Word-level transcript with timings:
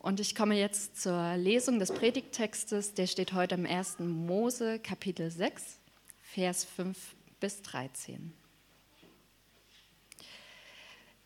Und 0.00 0.18
ich 0.18 0.34
komme 0.34 0.54
jetzt 0.58 0.98
zur 0.98 1.36
Lesung 1.36 1.78
des 1.78 1.92
Predigttextes. 1.92 2.94
Der 2.94 3.06
steht 3.06 3.34
heute 3.34 3.56
im 3.56 3.66
1. 3.66 3.98
Mose, 3.98 4.78
Kapitel 4.78 5.30
6, 5.30 5.78
Vers 6.22 6.64
5 6.64 6.96
bis 7.38 7.60
13. 7.60 8.32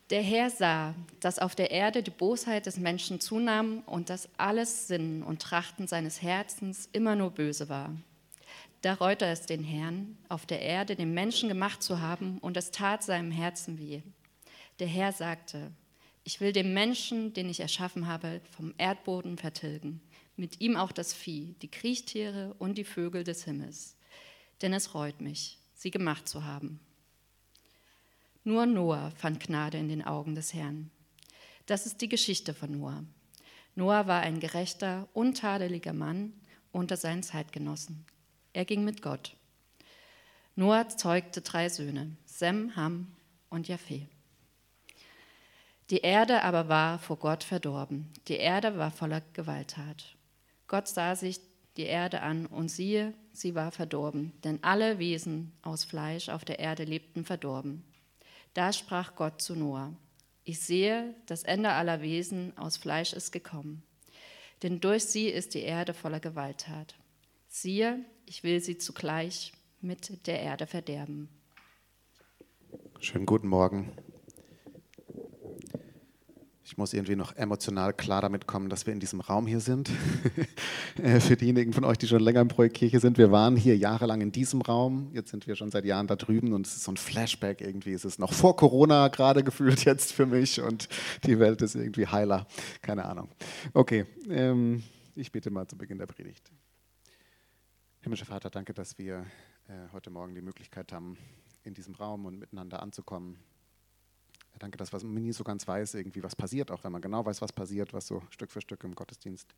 Der 0.09 0.21
Herr 0.21 0.49
sah, 0.49 0.93
dass 1.21 1.39
auf 1.39 1.55
der 1.55 1.71
Erde 1.71 2.03
die 2.03 2.11
Bosheit 2.11 2.65
des 2.65 2.77
Menschen 2.77 3.21
zunahm 3.21 3.81
und 3.85 4.09
dass 4.09 4.27
alles 4.35 4.89
Sinn 4.89 5.23
und 5.23 5.41
Trachten 5.41 5.87
seines 5.87 6.21
Herzens 6.21 6.89
immer 6.91 7.15
nur 7.15 7.31
böse 7.31 7.69
war. 7.69 7.93
Da 8.81 8.95
reute 8.95 9.25
es 9.25 9.45
den 9.45 9.63
Herrn, 9.63 10.17
auf 10.27 10.45
der 10.45 10.61
Erde 10.61 10.97
den 10.97 11.13
Menschen 11.13 11.47
gemacht 11.47 11.81
zu 11.81 12.01
haben, 12.01 12.39
und 12.39 12.57
es 12.57 12.71
tat 12.71 13.03
seinem 13.03 13.31
Herzen 13.31 13.79
weh. 13.79 14.01
Der 14.79 14.87
Herr 14.87 15.13
sagte, 15.13 15.71
ich 16.25 16.41
will 16.41 16.51
den 16.51 16.73
Menschen, 16.73 17.33
den 17.33 17.49
ich 17.49 17.59
erschaffen 17.59 18.07
habe, 18.07 18.41
vom 18.57 18.73
Erdboden 18.79 19.37
vertilgen, 19.37 20.01
mit 20.35 20.59
ihm 20.59 20.75
auch 20.75 20.91
das 20.91 21.13
Vieh, 21.13 21.55
die 21.61 21.69
Kriechtiere 21.69 22.55
und 22.57 22.79
die 22.79 22.83
Vögel 22.83 23.23
des 23.23 23.43
Himmels. 23.45 23.95
Denn 24.61 24.73
es 24.73 24.95
reut 24.95 25.21
mich, 25.21 25.59
sie 25.75 25.91
gemacht 25.91 26.27
zu 26.27 26.43
haben. 26.43 26.79
Nur 28.43 28.65
Noah 28.65 29.11
fand 29.11 29.39
Gnade 29.39 29.77
in 29.77 29.87
den 29.87 30.03
Augen 30.03 30.33
des 30.33 30.53
Herrn. 30.53 30.89
Das 31.67 31.85
ist 31.85 32.01
die 32.01 32.09
Geschichte 32.09 32.55
von 32.55 32.71
Noah. 32.71 33.03
Noah 33.75 34.07
war 34.07 34.21
ein 34.21 34.39
gerechter, 34.39 35.07
untadeliger 35.13 35.93
Mann 35.93 36.33
unter 36.71 36.97
seinen 36.97 37.21
Zeitgenossen. 37.21 38.03
Er 38.51 38.65
ging 38.65 38.83
mit 38.83 39.03
Gott. 39.03 39.35
Noah 40.55 40.89
zeugte 40.89 41.41
drei 41.41 41.69
Söhne, 41.69 42.17
Sem, 42.25 42.75
Ham 42.75 43.11
und 43.49 43.67
Japhet. 43.67 44.07
Die 45.91 45.99
Erde 45.99 46.41
aber 46.41 46.67
war 46.67 46.97
vor 46.97 47.17
Gott 47.17 47.43
verdorben. 47.43 48.11
Die 48.27 48.37
Erde 48.37 48.77
war 48.77 48.89
voller 48.89 49.21
Gewalttat. 49.33 50.15
Gott 50.67 50.87
sah 50.87 51.15
sich 51.15 51.39
die 51.77 51.83
Erde 51.83 52.21
an 52.21 52.47
und 52.47 52.69
siehe, 52.69 53.13
sie 53.33 53.53
war 53.53 53.71
verdorben, 53.71 54.33
denn 54.43 54.63
alle 54.63 54.97
Wesen 54.97 55.51
aus 55.61 55.83
Fleisch 55.83 56.29
auf 56.29 56.43
der 56.43 56.57
Erde 56.57 56.85
lebten 56.85 57.23
verdorben. 57.23 57.83
Da 58.55 58.73
sprach 58.73 59.15
Gott 59.15 59.41
zu 59.41 59.55
Noah, 59.55 59.93
ich 60.43 60.59
sehe, 60.59 61.13
das 61.25 61.43
Ende 61.43 61.71
aller 61.71 62.01
Wesen 62.01 62.57
aus 62.57 62.77
Fleisch 62.77 63.13
ist 63.13 63.31
gekommen, 63.31 63.83
denn 64.63 64.79
durch 64.79 65.05
sie 65.05 65.27
ist 65.27 65.53
die 65.53 65.61
Erde 65.61 65.93
voller 65.93 66.19
Gewalttat. 66.19 66.95
Siehe, 67.47 68.03
ich 68.25 68.43
will 68.43 68.59
sie 68.61 68.77
zugleich 68.77 69.53
mit 69.81 70.25
der 70.27 70.39
Erde 70.41 70.65
verderben. 70.65 71.29
Schönen 72.99 73.25
guten 73.25 73.47
Morgen. 73.47 73.91
Ich 76.67 76.77
muss 76.77 76.93
irgendwie 76.93 77.15
noch 77.15 77.35
emotional 77.35 77.93
klar 77.93 78.21
damit 78.21 78.47
kommen, 78.47 78.69
dass 78.69 78.87
wir 78.87 78.93
in 78.93 78.99
diesem 78.99 79.21
Raum 79.21 79.45
hier 79.47 79.59
sind. 79.59 79.89
Äh, 80.97 81.19
für 81.19 81.35
diejenigen 81.35 81.73
von 81.73 81.83
euch, 81.83 81.97
die 81.97 82.07
schon 82.07 82.21
länger 82.21 82.39
im 82.39 82.47
Projekt 82.47 82.77
Kirche 82.77 83.01
sind, 83.01 83.17
wir 83.17 83.29
waren 83.29 83.57
hier 83.57 83.75
jahrelang 83.75 84.21
in 84.21 84.31
diesem 84.31 84.61
Raum. 84.61 85.09
Jetzt 85.13 85.29
sind 85.29 85.45
wir 85.45 85.57
schon 85.57 85.69
seit 85.69 85.83
Jahren 85.83 86.07
da 86.07 86.15
drüben 86.15 86.53
und 86.53 86.65
es 86.65 86.77
ist 86.77 86.83
so 86.85 86.91
ein 86.93 86.97
Flashback 86.97 87.59
irgendwie. 87.59 87.91
Es 87.91 88.05
ist 88.05 88.17
noch 88.17 88.31
vor 88.31 88.55
Corona 88.55 89.09
gerade 89.09 89.43
gefühlt 89.43 89.83
jetzt 89.83 90.13
für 90.13 90.25
mich 90.25 90.61
und 90.61 90.87
die 91.25 91.37
Welt 91.37 91.61
ist 91.61 91.75
irgendwie 91.75 92.07
heiler. 92.07 92.47
Keine 92.81 93.03
Ahnung. 93.03 93.27
Okay, 93.73 94.05
ähm, 94.29 94.83
ich 95.15 95.33
bitte 95.33 95.49
mal 95.49 95.67
zu 95.67 95.77
Beginn 95.77 95.97
der 95.97 96.07
Predigt. 96.07 96.49
Himmlischer 97.99 98.25
Vater, 98.25 98.49
danke, 98.49 98.73
dass 98.73 98.97
wir 98.97 99.25
äh, 99.67 99.73
heute 99.91 100.11
Morgen 100.11 100.33
die 100.33 100.41
Möglichkeit 100.41 100.93
haben, 100.93 101.17
in 101.63 101.73
diesem 101.73 101.95
Raum 101.95 102.25
und 102.25 102.39
miteinander 102.39 102.81
anzukommen, 102.81 103.37
Danke, 104.59 104.77
dass 104.77 104.91
man 104.91 105.13
nie 105.13 105.33
so 105.33 105.43
ganz 105.43 105.67
weiß, 105.67 105.95
irgendwie, 105.95 106.23
was 106.23 106.35
passiert, 106.35 106.71
auch 106.71 106.83
wenn 106.83 106.91
man 106.91 107.01
genau 107.01 107.25
weiß, 107.25 107.41
was 107.41 107.51
passiert, 107.51 107.93
was 107.93 108.07
so 108.07 108.23
Stück 108.29 108.51
für 108.51 108.61
Stück 108.61 108.83
im 108.83 108.95
Gottesdienst 108.95 109.53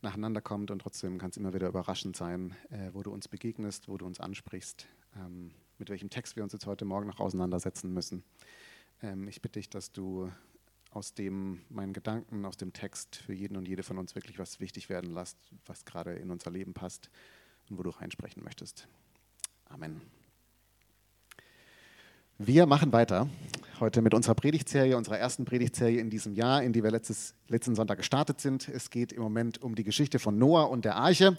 nacheinander 0.00 0.40
kommt. 0.40 0.70
Und 0.70 0.80
trotzdem 0.80 1.18
kann 1.18 1.30
es 1.30 1.36
immer 1.36 1.52
wieder 1.52 1.68
überraschend 1.68 2.16
sein, 2.16 2.54
äh, 2.70 2.90
wo 2.92 3.02
du 3.02 3.12
uns 3.12 3.28
begegnest, 3.28 3.88
wo 3.88 3.98
du 3.98 4.06
uns 4.06 4.20
ansprichst, 4.20 4.86
ähm, 5.16 5.50
mit 5.78 5.90
welchem 5.90 6.10
Text 6.10 6.36
wir 6.36 6.42
uns 6.42 6.52
jetzt 6.52 6.66
heute 6.66 6.84
Morgen 6.84 7.08
noch 7.08 7.20
auseinandersetzen 7.20 7.92
müssen. 7.92 8.22
Ähm, 9.02 9.28
ich 9.28 9.42
bitte 9.42 9.58
dich, 9.58 9.68
dass 9.68 9.92
du 9.92 10.30
aus 10.90 11.12
dem 11.12 11.62
meinen 11.68 11.92
Gedanken, 11.92 12.44
aus 12.44 12.56
dem 12.56 12.72
Text 12.72 13.16
für 13.16 13.32
jeden 13.32 13.56
und 13.56 13.66
jede 13.66 13.82
von 13.82 13.98
uns 13.98 14.14
wirklich 14.14 14.38
was 14.38 14.60
wichtig 14.60 14.88
werden 14.88 15.12
lässt, 15.12 15.36
was 15.66 15.84
gerade 15.84 16.14
in 16.14 16.30
unser 16.30 16.50
Leben 16.50 16.72
passt 16.72 17.10
und 17.68 17.78
wo 17.78 17.82
du 17.82 17.90
reinsprechen 17.90 18.44
möchtest. 18.44 18.86
Amen. 19.66 20.00
Wir 22.38 22.66
machen 22.66 22.92
weiter 22.92 23.28
heute 23.78 24.02
mit 24.02 24.12
unserer 24.12 24.34
Predigtserie, 24.34 24.96
unserer 24.96 25.18
ersten 25.18 25.44
Predigtserie 25.44 26.00
in 26.00 26.10
diesem 26.10 26.34
Jahr, 26.34 26.64
in 26.64 26.72
die 26.72 26.82
wir 26.82 26.90
letztes, 26.90 27.34
letzten 27.48 27.76
Sonntag 27.76 27.98
gestartet 27.98 28.40
sind. 28.40 28.68
Es 28.68 28.90
geht 28.90 29.12
im 29.12 29.22
Moment 29.22 29.62
um 29.62 29.76
die 29.76 29.84
Geschichte 29.84 30.18
von 30.18 30.36
Noah 30.36 30.68
und 30.68 30.84
der 30.84 30.96
Arche. 30.96 31.38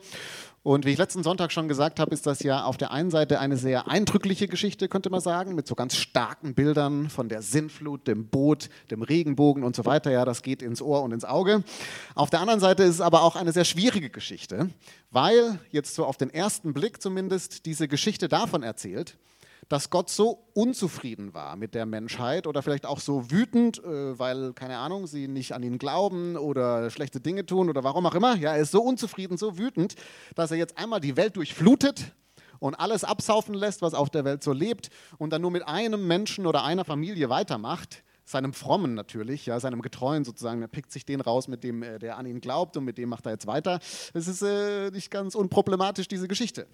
Und 0.63 0.85
wie 0.85 0.91
ich 0.91 0.97
letzten 0.97 1.21
Sonntag 1.21 1.51
schon 1.51 1.67
gesagt 1.67 1.99
habe, 1.99 2.13
ist 2.13 2.25
das 2.25 2.43
ja 2.43 2.63
auf 2.63 2.77
der 2.77 2.91
einen 2.91 3.11
Seite 3.11 3.39
eine 3.41 3.57
sehr 3.57 3.89
eindrückliche 3.89 4.47
Geschichte, 4.47 4.87
könnte 4.87 5.09
man 5.09 5.19
sagen, 5.19 5.53
mit 5.53 5.67
so 5.67 5.75
ganz 5.75 5.97
starken 5.97 6.53
Bildern 6.53 7.09
von 7.09 7.27
der 7.27 7.41
Sintflut, 7.41 8.07
dem 8.07 8.27
Boot, 8.27 8.69
dem 8.89 9.01
Regenbogen 9.01 9.65
und 9.65 9.75
so 9.75 9.83
weiter. 9.83 10.11
Ja, 10.11 10.23
das 10.23 10.43
geht 10.43 10.61
ins 10.61 10.81
Ohr 10.81 11.03
und 11.03 11.11
ins 11.11 11.25
Auge. 11.25 11.63
Auf 12.15 12.29
der 12.29 12.39
anderen 12.39 12.61
Seite 12.61 12.83
ist 12.83 12.95
es 12.95 13.01
aber 13.01 13.23
auch 13.23 13.35
eine 13.35 13.51
sehr 13.51 13.65
schwierige 13.65 14.09
Geschichte, 14.09 14.69
weil 15.11 15.59
jetzt 15.71 15.95
so 15.95 16.05
auf 16.05 16.15
den 16.15 16.29
ersten 16.29 16.73
Blick 16.73 17.01
zumindest 17.01 17.65
diese 17.65 17.89
Geschichte 17.89 18.29
davon 18.29 18.63
erzählt, 18.63 19.17
dass 19.69 19.89
Gott 19.89 20.09
so 20.09 20.45
unzufrieden 20.53 21.33
war 21.33 21.55
mit 21.55 21.73
der 21.73 21.85
Menschheit 21.85 22.47
oder 22.47 22.61
vielleicht 22.61 22.85
auch 22.85 22.99
so 22.99 23.31
wütend, 23.31 23.83
äh, 23.83 24.17
weil, 24.17 24.53
keine 24.53 24.77
Ahnung, 24.77 25.07
sie 25.07 25.27
nicht 25.27 25.53
an 25.53 25.63
ihn 25.63 25.77
glauben 25.77 26.37
oder 26.37 26.89
schlechte 26.89 27.19
Dinge 27.19 27.45
tun 27.45 27.69
oder 27.69 27.83
warum 27.83 28.05
auch 28.05 28.15
immer. 28.15 28.35
Ja, 28.37 28.55
er 28.55 28.61
ist 28.61 28.71
so 28.71 28.81
unzufrieden, 28.81 29.37
so 29.37 29.57
wütend, 29.57 29.95
dass 30.35 30.51
er 30.51 30.57
jetzt 30.57 30.77
einmal 30.77 30.99
die 30.99 31.17
Welt 31.17 31.35
durchflutet 31.35 32.13
und 32.59 32.75
alles 32.75 33.03
absaufen 33.03 33.53
lässt, 33.53 33.81
was 33.81 33.93
auf 33.93 34.09
der 34.09 34.25
Welt 34.25 34.43
so 34.43 34.53
lebt 34.53 34.89
und 35.17 35.31
dann 35.31 35.41
nur 35.41 35.51
mit 35.51 35.67
einem 35.67 36.07
Menschen 36.07 36.45
oder 36.45 36.63
einer 36.63 36.85
Familie 36.85 37.29
weitermacht 37.29 38.03
seinem 38.25 38.53
Frommen 38.53 38.95
natürlich, 38.95 39.45
ja, 39.45 39.59
seinem 39.59 39.81
Getreuen 39.81 40.25
sozusagen. 40.25 40.61
Er 40.61 40.67
pickt 40.67 40.91
sich 40.91 41.05
den 41.05 41.21
raus, 41.21 41.47
mit 41.47 41.63
dem 41.63 41.83
äh, 41.83 41.99
der 41.99 42.17
an 42.17 42.25
ihn 42.25 42.41
glaubt 42.41 42.75
und 42.75 42.83
mit 42.83 42.97
dem 42.97 43.09
macht 43.09 43.25
er 43.25 43.33
jetzt 43.33 43.45
weiter. 43.45 43.79
Es 44.13 44.27
ist 44.27 44.41
äh, 44.41 44.89
nicht 44.89 45.11
ganz 45.11 45.35
unproblematisch, 45.35 46.07
diese 46.07 46.27
Geschichte. 46.27 46.65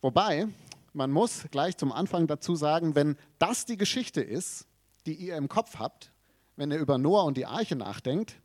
Wobei, 0.00 0.48
man 0.94 1.10
muss 1.10 1.44
gleich 1.50 1.76
zum 1.76 1.92
Anfang 1.92 2.26
dazu 2.26 2.54
sagen, 2.54 2.94
wenn 2.94 3.16
das 3.38 3.66
die 3.66 3.76
Geschichte 3.76 4.20
ist, 4.20 4.66
die 5.06 5.14
ihr 5.14 5.36
im 5.36 5.48
Kopf 5.48 5.78
habt, 5.78 6.12
wenn 6.56 6.70
ihr 6.70 6.78
über 6.78 6.98
Noah 6.98 7.24
und 7.24 7.36
die 7.36 7.46
Arche 7.46 7.76
nachdenkt, 7.76 8.36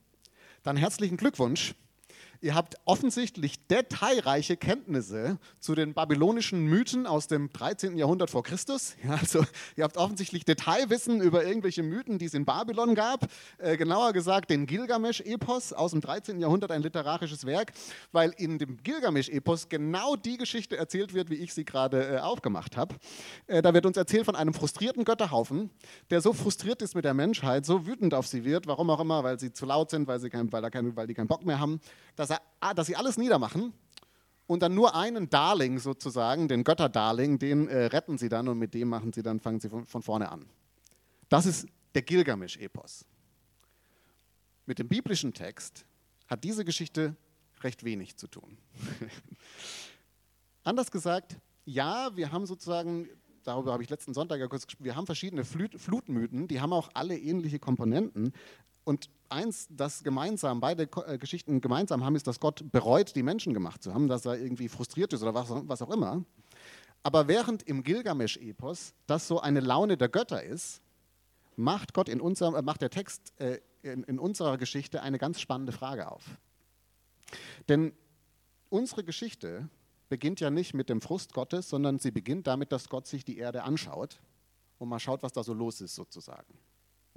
dann 0.64 0.76
herzlichen 0.76 1.16
Glückwunsch. 1.16 1.76
Ihr 2.42 2.56
habt 2.56 2.78
offensichtlich 2.86 3.68
detailreiche 3.68 4.56
Kenntnisse 4.56 5.40
zu 5.60 5.76
den 5.76 5.94
babylonischen 5.94 6.68
Mythen 6.68 7.06
aus 7.06 7.28
dem 7.28 7.52
13. 7.52 7.98
Jahrhundert 7.98 8.30
vor 8.30 8.44
Christus. 8.44 8.96
Ja, 9.10 9.16
also 9.16 9.44
ihr 9.76 9.86
habt 9.86 9.98
offensichtlich 9.98 10.46
Detailwissen 10.46 11.22
über 11.22 11.44
irgendwelche 11.44 11.84
Mythen, 11.84 12.20
die 12.20 12.26
es 12.26 12.34
in 12.34 12.46
Babylon 12.46 12.96
gab. 12.96 13.28
Äh, 13.58 13.76
genauer 13.76 14.14
gesagt 14.14 14.50
den 14.50 14.68
Gilgamesch-Epos 14.68 15.74
aus 15.74 15.92
dem 15.92 16.02
13. 16.02 16.40
Jahrhundert, 16.40 16.72
ein 16.72 16.82
literarisches 16.82 17.46
Werk, 17.46 17.72
weil 18.12 18.34
in 18.38 18.60
dem 18.60 18.78
Gilgamesch-Epos 18.84 19.70
genau 19.70 20.16
die 20.16 20.38
Geschichte 20.38 20.78
erzählt 20.78 21.14
wird, 21.14 21.30
wie 21.30 21.36
ich 21.36 21.54
sie 21.54 21.66
gerade 21.66 22.18
äh, 22.18 22.20
aufgemacht 22.20 22.78
habe. 22.78 22.96
Äh, 23.48 23.62
da 23.62 23.74
wird 23.74 23.86
uns 23.86 23.98
erzählt 23.98 24.26
von 24.26 24.36
einem 24.36 24.54
frustrierten 24.54 25.06
Götterhaufen, 25.06 25.72
der 26.10 26.22
so 26.22 26.34
frustriert 26.34 26.82
ist 26.82 26.94
mit 26.94 27.06
der 27.06 27.14
Menschheit, 27.14 27.66
so 27.66 27.88
wütend 27.88 28.14
auf 28.14 28.28
sie 28.28 28.46
wird, 28.46 28.68
warum 28.68 28.90
auch 28.90 29.00
immer, 29.00 29.24
weil 29.24 29.40
sie 29.40 29.52
zu 29.54 29.66
laut 29.66 29.90
sind, 29.90 30.08
weil, 30.08 30.20
sie 30.20 30.30
kein, 30.30 30.52
weil, 30.52 30.70
kein, 30.70 30.96
weil 30.96 31.08
die 31.08 31.14
keinen 31.14 31.28
Bock 31.28 31.46
mehr 31.46 31.60
haben, 31.60 31.80
dass 32.16 32.29
dass, 32.30 32.40
er, 32.62 32.74
dass 32.74 32.88
sie 32.88 32.96
alles 32.96 33.18
niedermachen 33.18 33.74
und 34.48 34.64
dann 34.64 34.74
nur 34.74 34.96
einen 34.96 35.30
Darling 35.30 35.80
sozusagen, 35.80 36.48
den 36.48 36.64
Götterdarling, 36.64 37.40
den 37.40 37.68
äh, 37.68 37.86
retten 37.86 38.18
sie 38.18 38.30
dann 38.30 38.48
und 38.48 38.58
mit 38.58 38.74
dem 38.74 38.90
machen 38.90 39.14
sie 39.14 39.22
dann, 39.22 39.40
fangen 39.40 39.60
sie 39.60 39.70
von, 39.70 39.86
von 39.86 40.02
vorne 40.02 40.30
an. 40.32 40.46
Das 41.30 41.46
ist 41.46 41.68
der 41.94 42.02
Gilgamesch-Epos. 42.02 43.06
Mit 44.66 44.80
dem 44.80 44.88
biblischen 44.88 45.34
Text 45.34 45.86
hat 46.28 46.44
diese 46.44 46.66
Geschichte 46.66 47.16
recht 47.62 47.84
wenig 47.84 48.18
zu 48.18 48.28
tun. 48.28 48.58
Anders 50.64 50.92
gesagt, 50.92 51.38
ja, 51.66 52.16
wir 52.16 52.32
haben 52.32 52.46
sozusagen, 52.46 53.08
darüber 53.44 53.74
habe 53.74 53.84
ich 53.84 53.90
letzten 53.90 54.14
Sonntag 54.14 54.40
ja 54.40 54.48
kurz 54.48 54.66
gesprochen, 54.66 54.86
wir 54.86 54.96
haben 54.96 55.06
verschiedene 55.06 55.46
Flut 55.46 55.80
Flutmythen, 55.80 56.48
die 56.48 56.62
haben 56.62 56.74
auch 56.74 56.90
alle 56.94 57.18
ähnliche 57.18 57.60
Komponenten, 57.60 58.34
und 58.90 59.12
eins, 59.30 59.68
das 59.70 60.04
gemeinsam, 60.04 60.62
beide 60.62 60.90
äh, 61.06 61.20
Geschichten 61.20 61.62
gemeinsam 61.62 62.04
haben, 62.04 62.16
ist, 62.16 62.26
dass 62.26 62.40
Gott 62.40 62.72
bereut, 62.72 63.16
die 63.16 63.22
Menschen 63.22 63.54
gemacht 63.54 63.84
zu 63.84 63.94
haben, 63.94 64.08
dass 64.08 64.26
er 64.26 64.40
irgendwie 64.40 64.68
frustriert 64.68 65.14
ist 65.14 65.22
oder 65.22 65.36
was, 65.36 65.48
was 65.52 65.84
auch 65.84 65.92
immer. 65.92 66.26
Aber 67.04 67.28
während 67.28 67.62
im 67.62 67.84
Gilgamesch-Epos 67.84 68.96
das 69.06 69.28
so 69.28 69.40
eine 69.42 69.60
Laune 69.60 69.96
der 69.96 70.10
Götter 70.10 70.42
ist, 70.42 70.82
macht 71.56 71.94
Gott 71.94 72.10
in 72.10 72.20
unserem, 72.20 72.56
äh, 72.56 72.64
macht 72.64 72.82
der 72.82 72.90
Text 72.90 73.40
äh, 73.40 73.60
in, 73.84 74.04
in 74.06 74.18
unserer 74.18 74.58
Geschichte 74.58 75.04
eine 75.04 75.20
ganz 75.20 75.40
spannende 75.40 75.72
Frage 75.72 76.12
auf. 76.12 76.26
Denn 77.68 77.94
unsere 78.70 79.04
Geschichte 79.04 79.70
beginnt 80.10 80.40
ja 80.40 80.50
nicht 80.50 80.74
mit 80.74 80.90
dem 80.90 81.00
Frust 81.00 81.34
Gottes, 81.34 81.70
sondern 81.70 82.00
sie 82.00 82.10
beginnt 82.10 82.48
damit, 82.48 82.72
dass 82.72 82.90
Gott 82.90 83.06
sich 83.06 83.24
die 83.24 83.38
Erde 83.38 83.62
anschaut 83.62 84.20
und 84.80 84.90
mal 84.90 85.00
schaut, 85.00 85.22
was 85.22 85.32
da 85.32 85.44
so 85.44 85.54
los 85.54 85.80
ist 85.80 85.94
sozusagen. 85.94 86.58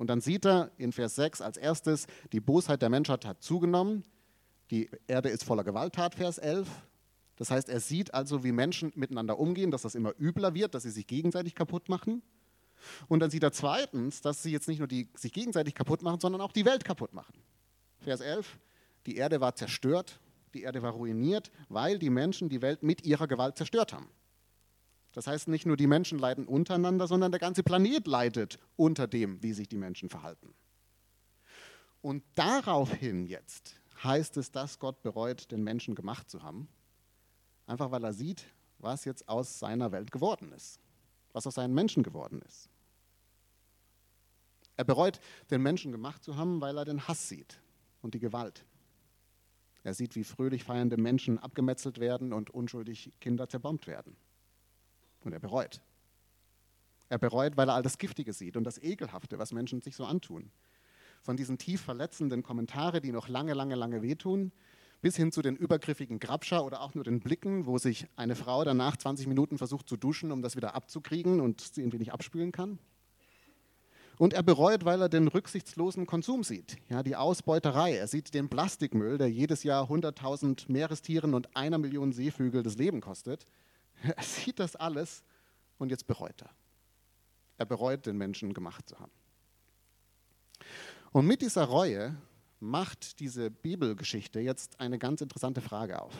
Und 0.02 0.08
dann 0.08 0.20
sieht 0.20 0.44
er 0.44 0.72
in 0.78 0.90
Vers 0.90 1.14
6 1.14 1.40
als 1.42 1.56
erstes, 1.56 2.08
die 2.32 2.40
Bosheit 2.40 2.82
der 2.82 2.90
Menschheit 2.90 3.24
hat 3.24 3.40
zugenommen. 3.40 4.02
Die 4.72 4.90
Erde 5.06 5.28
ist 5.28 5.44
voller 5.44 5.62
Gewalttat, 5.62 6.16
Vers 6.16 6.38
11. 6.38 6.68
Das 7.36 7.52
heißt, 7.52 7.68
er 7.68 7.78
sieht 7.78 8.12
also, 8.12 8.42
wie 8.42 8.50
Menschen 8.50 8.90
miteinander 8.96 9.38
umgehen, 9.38 9.70
dass 9.70 9.82
das 9.82 9.94
immer 9.94 10.12
übler 10.18 10.54
wird, 10.54 10.74
dass 10.74 10.82
sie 10.82 10.90
sich 10.90 11.06
gegenseitig 11.06 11.54
kaputt 11.54 11.88
machen. 11.88 12.20
Und 13.06 13.20
dann 13.20 13.30
sieht 13.30 13.44
er 13.44 13.52
zweitens, 13.52 14.20
dass 14.20 14.42
sie 14.42 14.50
jetzt 14.50 14.66
nicht 14.66 14.80
nur 14.80 14.88
die, 14.88 15.08
sich 15.14 15.32
gegenseitig 15.32 15.76
kaputt 15.76 16.02
machen, 16.02 16.18
sondern 16.18 16.40
auch 16.40 16.50
die 16.50 16.64
Welt 16.64 16.84
kaputt 16.84 17.14
machen. 17.14 17.34
Vers 18.00 18.22
11, 18.22 18.58
die 19.06 19.14
Erde 19.14 19.40
war 19.40 19.54
zerstört, 19.54 20.18
die 20.52 20.62
Erde 20.62 20.82
war 20.82 20.94
ruiniert, 20.94 21.52
weil 21.68 22.00
die 22.00 22.10
Menschen 22.10 22.48
die 22.48 22.60
Welt 22.60 22.82
mit 22.82 23.06
ihrer 23.06 23.28
Gewalt 23.28 23.56
zerstört 23.56 23.92
haben. 23.92 24.08
Das 25.12 25.26
heißt, 25.26 25.48
nicht 25.48 25.66
nur 25.66 25.76
die 25.76 25.86
Menschen 25.86 26.18
leiden 26.18 26.46
untereinander, 26.46 27.06
sondern 27.06 27.32
der 27.32 27.40
ganze 27.40 27.62
Planet 27.62 28.06
leidet 28.06 28.58
unter 28.76 29.06
dem, 29.06 29.42
wie 29.42 29.52
sich 29.52 29.68
die 29.68 29.76
Menschen 29.76 30.08
verhalten. 30.08 30.54
Und 32.00 32.24
daraufhin 32.34 33.26
jetzt 33.26 33.80
heißt 34.02 34.36
es, 34.38 34.50
dass 34.50 34.78
Gott 34.78 35.02
bereut, 35.02 35.50
den 35.52 35.62
Menschen 35.62 35.94
gemacht 35.94 36.28
zu 36.30 36.42
haben, 36.42 36.68
einfach 37.66 37.90
weil 37.90 38.04
er 38.04 38.12
sieht, 38.12 38.44
was 38.78 39.04
jetzt 39.04 39.28
aus 39.28 39.58
seiner 39.58 39.92
Welt 39.92 40.10
geworden 40.10 40.52
ist, 40.52 40.80
was 41.32 41.46
aus 41.46 41.54
seinen 41.54 41.74
Menschen 41.74 42.02
geworden 42.02 42.42
ist. 42.42 42.68
Er 44.76 44.84
bereut, 44.84 45.20
den 45.50 45.62
Menschen 45.62 45.92
gemacht 45.92 46.24
zu 46.24 46.36
haben, 46.36 46.60
weil 46.60 46.76
er 46.78 46.84
den 46.84 47.06
Hass 47.06 47.28
sieht 47.28 47.60
und 48.00 48.14
die 48.14 48.18
Gewalt. 48.18 48.64
Er 49.84 49.94
sieht, 49.94 50.16
wie 50.16 50.24
fröhlich 50.24 50.64
feiernde 50.64 50.96
Menschen 50.96 51.38
abgemetzelt 51.38 51.98
werden 52.00 52.32
und 52.32 52.50
unschuldig 52.50 53.12
Kinder 53.20 53.48
zerbombt 53.48 53.86
werden. 53.86 54.16
Und 55.24 55.32
er 55.32 55.40
bereut. 55.40 55.80
Er 57.08 57.18
bereut, 57.18 57.56
weil 57.56 57.68
er 57.68 57.74
all 57.74 57.82
das 57.82 57.98
Giftige 57.98 58.32
sieht 58.32 58.56
und 58.56 58.64
das 58.64 58.78
Ekelhafte, 58.82 59.38
was 59.38 59.52
Menschen 59.52 59.82
sich 59.82 59.96
so 59.96 60.04
antun. 60.04 60.50
Von 61.20 61.36
diesen 61.36 61.58
tief 61.58 61.80
verletzenden 61.82 62.42
Kommentaren, 62.42 63.02
die 63.02 63.12
noch 63.12 63.28
lange, 63.28 63.54
lange, 63.54 63.74
lange 63.74 64.02
wehtun, 64.02 64.50
bis 65.02 65.16
hin 65.16 65.32
zu 65.32 65.42
den 65.42 65.56
übergriffigen 65.56 66.20
Grabscher 66.20 66.64
oder 66.64 66.80
auch 66.80 66.94
nur 66.94 67.04
den 67.04 67.20
Blicken, 67.20 67.66
wo 67.66 67.76
sich 67.76 68.06
eine 68.16 68.36
Frau 68.36 68.64
danach 68.64 68.96
20 68.96 69.26
Minuten 69.26 69.58
versucht 69.58 69.88
zu 69.88 69.96
duschen, 69.96 70.32
um 70.32 70.42
das 70.42 70.56
wieder 70.56 70.74
abzukriegen 70.74 71.40
und 71.40 71.60
sie 71.60 71.82
irgendwie 71.82 71.98
nicht 71.98 72.12
abspülen 72.12 72.52
kann. 72.52 72.78
Und 74.18 74.34
er 74.34 74.42
bereut, 74.42 74.84
weil 74.84 75.00
er 75.00 75.08
den 75.08 75.26
rücksichtslosen 75.26 76.06
Konsum 76.06 76.44
sieht, 76.44 76.76
ja, 76.88 77.02
die 77.02 77.16
Ausbeuterei. 77.16 77.96
Er 77.96 78.06
sieht 78.06 78.34
den 78.34 78.48
Plastikmüll, 78.48 79.18
der 79.18 79.28
jedes 79.28 79.64
Jahr 79.64 79.90
100.000 79.90 80.70
Meerestieren 80.70 81.34
und 81.34 81.56
einer 81.56 81.78
Million 81.78 82.12
Seevögel 82.12 82.62
das 82.62 82.76
Leben 82.76 83.00
kostet. 83.00 83.46
Er 84.16 84.22
sieht 84.22 84.58
das 84.58 84.76
alles 84.76 85.22
und 85.78 85.90
jetzt 85.90 86.06
bereut 86.06 86.42
er. 86.42 86.50
Er 87.58 87.66
bereut, 87.66 88.06
den 88.06 88.16
Menschen 88.16 88.52
gemacht 88.54 88.88
zu 88.88 88.98
haben. 88.98 89.12
Und 91.12 91.26
mit 91.26 91.42
dieser 91.42 91.64
Reue 91.64 92.16
macht 92.58 93.20
diese 93.20 93.50
Bibelgeschichte 93.50 94.40
jetzt 94.40 94.80
eine 94.80 94.98
ganz 94.98 95.20
interessante 95.20 95.60
Frage 95.60 96.00
auf. 96.00 96.14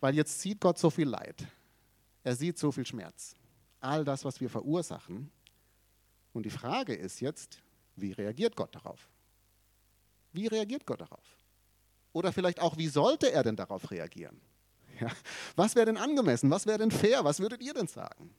Weil 0.00 0.14
jetzt 0.14 0.40
sieht 0.40 0.60
Gott 0.60 0.78
so 0.78 0.90
viel 0.90 1.08
Leid. 1.08 1.46
Er 2.24 2.34
sieht 2.34 2.58
so 2.58 2.72
viel 2.72 2.86
Schmerz. 2.86 3.34
All 3.80 4.04
das, 4.04 4.24
was 4.24 4.40
wir 4.40 4.50
verursachen. 4.50 5.30
Und 6.32 6.44
die 6.44 6.50
Frage 6.50 6.94
ist 6.94 7.20
jetzt, 7.20 7.62
wie 7.96 8.12
reagiert 8.12 8.56
Gott 8.56 8.74
darauf? 8.74 9.08
Wie 10.32 10.46
reagiert 10.46 10.86
Gott 10.86 11.00
darauf? 11.00 11.36
Oder 12.12 12.32
vielleicht 12.32 12.60
auch, 12.60 12.76
wie 12.76 12.88
sollte 12.88 13.30
er 13.30 13.42
denn 13.42 13.56
darauf 13.56 13.90
reagieren? 13.90 14.40
Ja. 15.00 15.08
Was 15.56 15.74
wäre 15.76 15.86
denn 15.86 15.96
angemessen? 15.96 16.50
Was 16.50 16.66
wäre 16.66 16.78
denn 16.78 16.90
fair? 16.90 17.24
Was 17.24 17.40
würdet 17.40 17.62
ihr 17.62 17.74
denn 17.74 17.86
sagen? 17.86 18.34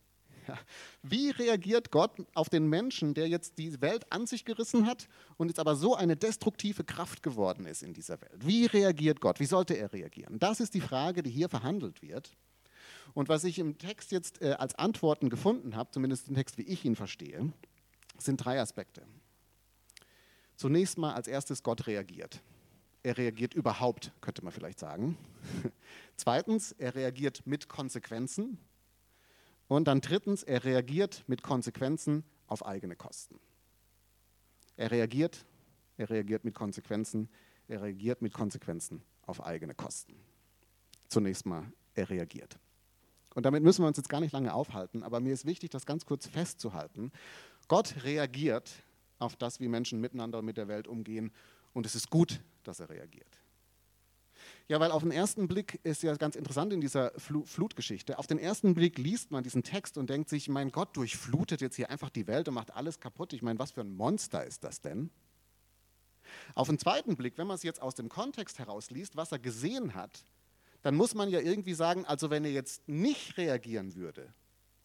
Ja. 0.48 0.58
Wie 1.04 1.30
reagiert 1.30 1.92
Gott 1.92 2.26
auf 2.34 2.50
den 2.50 2.68
Menschen, 2.68 3.14
der 3.14 3.28
jetzt 3.28 3.58
die 3.58 3.80
Welt 3.82 4.12
an 4.12 4.26
sich 4.26 4.46
gerissen 4.46 4.88
hat 4.88 5.08
und 5.38 5.48
jetzt 5.50 5.60
aber 5.60 5.76
so 5.76 5.96
eine 5.96 6.16
destruktive 6.16 6.84
Kraft 6.84 7.22
geworden 7.22 7.66
ist 7.66 7.84
in 7.84 7.94
dieser 7.94 8.20
Welt? 8.22 8.46
Wie 8.46 8.66
reagiert 8.66 9.22
Gott? 9.22 9.40
Wie 9.40 9.46
sollte 9.46 9.76
er 9.76 9.94
reagieren? 9.94 10.40
Das 10.40 10.60
ist 10.60 10.74
die 10.74 10.82
Frage, 10.82 11.22
die 11.22 11.30
hier 11.30 11.50
verhandelt 11.50 12.02
wird. 12.02 12.36
Und 13.14 13.30
was 13.30 13.44
ich 13.44 13.60
im 13.60 13.78
Text 13.78 14.12
jetzt 14.12 14.42
äh, 14.42 14.54
als 14.54 14.76
Antworten 14.76 15.30
gefunden 15.30 15.76
habe, 15.76 15.92
zumindest 15.92 16.30
im 16.30 16.36
Text, 16.36 16.58
wie 16.58 16.64
ich 16.64 16.86
ihn 16.86 16.96
verstehe, 16.96 17.52
sind 18.18 18.44
drei 18.44 18.60
Aspekte. 18.60 19.04
Zunächst 20.56 20.98
mal 20.98 21.14
als 21.14 21.28
erstes, 21.28 21.64
Gott 21.64 21.88
reagiert. 21.88 22.42
Er 23.02 23.18
reagiert 23.18 23.54
überhaupt, 23.54 24.12
könnte 24.20 24.44
man 24.44 24.52
vielleicht 24.52 24.80
sagen. 24.80 25.18
Zweitens, 26.18 26.74
er 26.74 26.96
reagiert 26.96 27.46
mit 27.46 27.70
Konsequenzen. 27.70 28.58
Und 29.68 29.88
dann 29.88 30.02
drittens, 30.02 30.44
er 30.44 30.64
reagiert 30.66 31.24
mit 31.28 31.42
Konsequenzen 31.42 32.24
auf 32.48 32.66
eigene 32.66 32.96
Kosten. 32.96 33.40
Er 34.76 34.92
reagiert, 34.92 35.46
er 35.98 36.10
reagiert 36.10 36.44
mit 36.44 36.56
Konsequenzen, 36.56 37.30
er 37.68 37.82
reagiert 37.82 38.22
mit 38.22 38.34
Konsequenzen 38.34 39.04
auf 39.26 39.46
eigene 39.46 39.76
Kosten. 39.76 40.16
Zunächst 41.08 41.46
mal, 41.46 41.72
er 41.94 42.10
reagiert. 42.10 42.58
Und 43.36 43.46
damit 43.46 43.64
müssen 43.64 43.84
wir 43.84 43.88
uns 43.88 43.98
jetzt 43.98 44.10
gar 44.10 44.20
nicht 44.20 44.32
lange 44.32 44.54
aufhalten, 44.54 45.04
aber 45.04 45.20
mir 45.20 45.34
ist 45.34 45.46
wichtig, 45.46 45.70
das 45.70 45.86
ganz 45.86 46.06
kurz 46.06 46.28
festzuhalten. 46.28 47.12
Gott 47.68 48.04
reagiert 48.04 48.72
auf 49.20 49.36
das, 49.36 49.60
wie 49.60 49.68
Menschen 49.68 50.02
miteinander 50.02 50.40
und 50.40 50.46
mit 50.46 50.58
der 50.58 50.68
Welt 50.68 50.88
umgehen 50.88 51.32
und 51.74 51.86
es 51.86 51.96
ist 51.96 52.10
gut, 52.10 52.42
dass 52.70 52.80
er 52.80 52.90
reagiert. 52.90 53.40
Ja, 54.68 54.80
weil 54.80 54.92
auf 54.92 55.02
den 55.02 55.12
ersten 55.12 55.48
Blick 55.48 55.80
ist 55.84 56.04
ja 56.04 56.16
ganz 56.16 56.36
interessant 56.36 56.72
in 56.72 56.80
dieser 56.80 57.12
Fl 57.18 57.44
Flutgeschichte. 57.44 58.20
Auf 58.20 58.28
den 58.28 58.38
ersten 58.38 58.76
Blick 58.76 58.98
liest 58.98 59.32
man 59.32 59.44
diesen 59.44 59.64
Text 59.64 59.98
und 59.98 60.10
denkt 60.10 60.30
sich, 60.30 60.48
mein 60.48 60.72
Gott 60.72 60.96
durchflutet 60.96 61.60
jetzt 61.60 61.76
hier 61.76 61.90
einfach 61.90 62.10
die 62.12 62.28
Welt 62.28 62.48
und 62.48 62.54
macht 62.54 62.72
alles 62.76 63.00
kaputt. 63.00 63.34
Ich 63.34 63.42
meine, 63.42 63.58
was 63.58 63.72
für 63.72 63.82
ein 63.82 63.96
Monster 63.96 64.46
ist 64.46 64.64
das 64.64 64.82
denn? 64.82 65.10
Auf 66.54 66.68
den 66.68 66.78
zweiten 66.78 67.16
Blick, 67.16 67.38
wenn 67.40 67.48
man 67.48 67.56
es 67.56 67.64
jetzt 67.64 67.82
aus 67.82 67.96
dem 67.96 68.10
Kontext 68.10 68.60
heraus 68.60 68.92
liest, 68.92 69.16
was 69.16 69.32
er 69.32 69.40
gesehen 69.40 69.96
hat, 69.96 70.24
dann 70.84 70.96
muss 70.96 71.16
man 71.16 71.30
ja 71.30 71.40
irgendwie 71.40 71.74
sagen, 71.74 72.06
also 72.06 72.30
wenn 72.30 72.46
er 72.46 72.52
jetzt 72.52 72.88
nicht 72.88 73.38
reagieren 73.38 73.96
würde, 73.96 74.32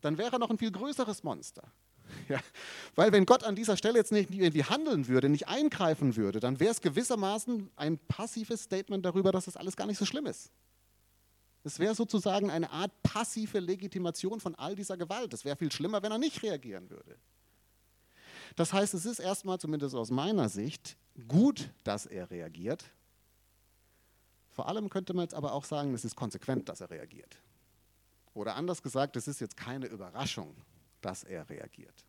dann 0.00 0.18
wäre 0.18 0.32
er 0.32 0.38
noch 0.38 0.50
ein 0.50 0.58
viel 0.58 0.72
größeres 0.72 1.22
Monster. 1.22 1.70
Ja, 2.28 2.40
weil 2.94 3.12
wenn 3.12 3.26
Gott 3.26 3.44
an 3.44 3.54
dieser 3.54 3.76
Stelle 3.76 3.98
jetzt 3.98 4.12
nicht 4.12 4.30
irgendwie 4.30 4.64
handeln 4.64 5.08
würde, 5.08 5.28
nicht 5.28 5.48
eingreifen 5.48 6.16
würde, 6.16 6.40
dann 6.40 6.58
wäre 6.60 6.70
es 6.70 6.80
gewissermaßen 6.80 7.70
ein 7.76 7.98
passives 7.98 8.62
Statement 8.62 9.04
darüber, 9.04 9.30
dass 9.32 9.44
das 9.44 9.56
alles 9.56 9.76
gar 9.76 9.86
nicht 9.86 9.98
so 9.98 10.06
schlimm 10.06 10.26
ist. 10.26 10.50
Es 11.64 11.78
wäre 11.78 11.94
sozusagen 11.94 12.50
eine 12.50 12.70
Art 12.70 12.92
passive 13.02 13.58
Legitimation 13.58 14.38
von 14.38 14.54
all 14.54 14.74
dieser 14.74 14.96
Gewalt. 14.96 15.32
Es 15.32 15.44
wäre 15.44 15.56
viel 15.56 15.72
schlimmer, 15.72 16.02
wenn 16.02 16.12
er 16.12 16.18
nicht 16.18 16.42
reagieren 16.42 16.90
würde. 16.90 17.16
Das 18.56 18.72
heißt, 18.72 18.94
es 18.94 19.06
ist 19.06 19.18
erstmal, 19.18 19.58
zumindest 19.58 19.94
aus 19.94 20.10
meiner 20.10 20.48
Sicht, 20.48 20.96
gut, 21.26 21.70
dass 21.82 22.06
er 22.06 22.30
reagiert. 22.30 22.84
Vor 24.50 24.68
allem 24.68 24.90
könnte 24.90 25.14
man 25.14 25.24
jetzt 25.24 25.34
aber 25.34 25.52
auch 25.52 25.64
sagen, 25.64 25.94
es 25.94 26.04
ist 26.04 26.14
konsequent, 26.14 26.68
dass 26.68 26.80
er 26.80 26.90
reagiert. 26.90 27.38
Oder 28.34 28.56
anders 28.56 28.82
gesagt, 28.82 29.16
es 29.16 29.26
ist 29.26 29.40
jetzt 29.40 29.56
keine 29.56 29.86
Überraschung, 29.86 30.54
dass 31.04 31.24
er 31.24 31.48
reagiert. 31.48 32.04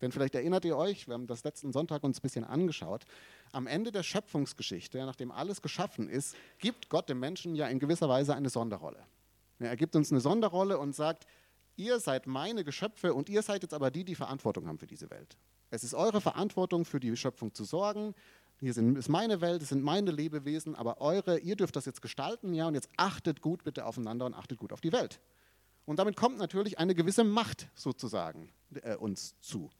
Denn 0.00 0.10
vielleicht 0.10 0.34
erinnert 0.34 0.64
ihr 0.64 0.76
euch, 0.76 1.06
wir 1.06 1.14
haben 1.14 1.28
das 1.28 1.44
letzten 1.44 1.72
Sonntag 1.72 2.02
uns 2.02 2.18
ein 2.18 2.22
bisschen 2.22 2.44
angeschaut, 2.44 3.04
am 3.52 3.68
Ende 3.68 3.92
der 3.92 4.02
Schöpfungsgeschichte, 4.02 4.98
nachdem 4.98 5.30
alles 5.30 5.62
geschaffen 5.62 6.08
ist, 6.08 6.34
gibt 6.58 6.88
Gott 6.88 7.08
dem 7.08 7.20
Menschen 7.20 7.54
ja 7.54 7.68
in 7.68 7.78
gewisser 7.78 8.08
Weise 8.08 8.34
eine 8.34 8.50
Sonderrolle. 8.50 9.06
Er 9.60 9.76
gibt 9.76 9.94
uns 9.94 10.10
eine 10.10 10.20
Sonderrolle 10.20 10.78
und 10.78 10.94
sagt, 10.94 11.26
ihr 11.76 12.00
seid 12.00 12.26
meine 12.26 12.64
Geschöpfe 12.64 13.14
und 13.14 13.28
ihr 13.28 13.42
seid 13.42 13.62
jetzt 13.62 13.74
aber 13.74 13.92
die, 13.92 14.04
die 14.04 14.16
Verantwortung 14.16 14.66
haben 14.66 14.78
für 14.78 14.88
diese 14.88 15.08
Welt. 15.10 15.36
Es 15.70 15.84
ist 15.84 15.94
eure 15.94 16.20
Verantwortung, 16.20 16.84
für 16.84 16.98
die 16.98 17.16
Schöpfung 17.16 17.54
zu 17.54 17.62
sorgen. 17.62 18.14
Hier 18.58 18.74
sind, 18.74 18.98
ist 18.98 19.08
meine 19.08 19.40
Welt, 19.40 19.62
es 19.62 19.68
sind 19.68 19.82
meine 19.82 20.10
Lebewesen, 20.10 20.74
aber 20.74 21.00
eure, 21.00 21.38
ihr 21.38 21.56
dürft 21.56 21.76
das 21.76 21.84
jetzt 21.84 22.02
gestalten, 22.02 22.54
ja, 22.54 22.66
und 22.66 22.74
jetzt 22.74 22.88
achtet 22.96 23.40
gut 23.40 23.62
bitte 23.62 23.86
aufeinander 23.86 24.26
und 24.26 24.34
achtet 24.34 24.58
gut 24.58 24.72
auf 24.72 24.80
die 24.80 24.92
Welt. 24.92 25.20
Und 25.84 25.98
damit 25.98 26.16
kommt 26.16 26.38
natürlich 26.38 26.78
eine 26.78 26.94
gewisse 26.94 27.24
Macht 27.24 27.68
sozusagen 27.74 28.52
äh, 28.82 28.96
uns 28.96 29.38
zu. 29.40 29.70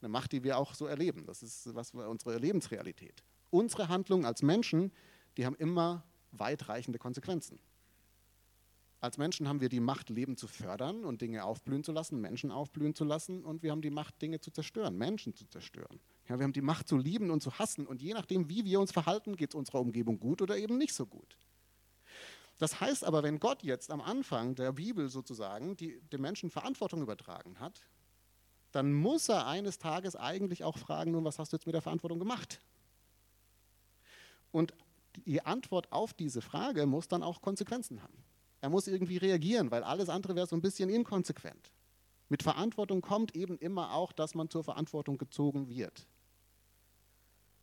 Eine 0.00 0.08
Macht, 0.08 0.32
die 0.32 0.42
wir 0.42 0.58
auch 0.58 0.74
so 0.74 0.86
erleben. 0.86 1.26
Das 1.26 1.42
ist 1.42 1.74
was, 1.74 1.92
unsere 1.92 2.38
Lebensrealität. 2.38 3.22
Unsere 3.50 3.88
Handlungen 3.88 4.24
als 4.24 4.42
Menschen, 4.42 4.92
die 5.36 5.46
haben 5.46 5.56
immer 5.56 6.04
weitreichende 6.32 6.98
Konsequenzen. 6.98 7.60
Als 9.00 9.18
Menschen 9.18 9.48
haben 9.48 9.60
wir 9.60 9.68
die 9.68 9.80
Macht, 9.80 10.10
Leben 10.10 10.36
zu 10.36 10.46
fördern 10.46 11.04
und 11.04 11.22
Dinge 11.22 11.44
aufblühen 11.44 11.82
zu 11.82 11.90
lassen, 11.90 12.20
Menschen 12.20 12.52
aufblühen 12.52 12.94
zu 12.94 13.04
lassen. 13.04 13.44
Und 13.44 13.64
wir 13.64 13.72
haben 13.72 13.82
die 13.82 13.90
Macht, 13.90 14.22
Dinge 14.22 14.38
zu 14.40 14.52
zerstören, 14.52 14.96
Menschen 14.96 15.34
zu 15.34 15.44
zerstören. 15.46 15.98
Ja, 16.28 16.38
wir 16.38 16.44
haben 16.44 16.52
die 16.52 16.62
Macht 16.62 16.86
zu 16.86 16.96
lieben 16.96 17.32
und 17.32 17.42
zu 17.42 17.58
hassen. 17.58 17.86
Und 17.86 18.00
je 18.00 18.14
nachdem, 18.14 18.48
wie 18.48 18.64
wir 18.64 18.78
uns 18.78 18.92
verhalten, 18.92 19.34
geht 19.34 19.50
es 19.50 19.54
unserer 19.56 19.80
Umgebung 19.80 20.20
gut 20.20 20.40
oder 20.40 20.56
eben 20.56 20.78
nicht 20.78 20.94
so 20.94 21.04
gut. 21.04 21.36
Das 22.62 22.80
heißt 22.80 23.02
aber, 23.02 23.24
wenn 23.24 23.40
Gott 23.40 23.64
jetzt 23.64 23.90
am 23.90 24.00
Anfang 24.00 24.54
der 24.54 24.70
Bibel 24.70 25.08
sozusagen 25.08 25.76
die, 25.76 26.00
dem 26.12 26.20
Menschen 26.20 26.48
Verantwortung 26.48 27.02
übertragen 27.02 27.58
hat, 27.58 27.82
dann 28.70 28.92
muss 28.92 29.28
er 29.28 29.48
eines 29.48 29.78
Tages 29.78 30.14
eigentlich 30.14 30.62
auch 30.62 30.78
fragen, 30.78 31.10
nun, 31.10 31.24
was 31.24 31.40
hast 31.40 31.52
du 31.52 31.56
jetzt 31.56 31.66
mit 31.66 31.74
der 31.74 31.82
Verantwortung 31.82 32.20
gemacht? 32.20 32.60
Und 34.52 34.74
die 35.26 35.44
Antwort 35.44 35.90
auf 35.90 36.14
diese 36.14 36.40
Frage 36.40 36.86
muss 36.86 37.08
dann 37.08 37.24
auch 37.24 37.40
Konsequenzen 37.40 38.00
haben. 38.00 38.22
Er 38.60 38.68
muss 38.68 38.86
irgendwie 38.86 39.16
reagieren, 39.16 39.72
weil 39.72 39.82
alles 39.82 40.08
andere 40.08 40.36
wäre 40.36 40.46
so 40.46 40.54
ein 40.54 40.62
bisschen 40.62 40.88
inkonsequent. 40.88 41.72
Mit 42.28 42.44
Verantwortung 42.44 43.00
kommt 43.00 43.34
eben 43.34 43.58
immer 43.58 43.92
auch, 43.92 44.12
dass 44.12 44.36
man 44.36 44.48
zur 44.48 44.62
Verantwortung 44.62 45.18
gezogen 45.18 45.68
wird. 45.68 46.06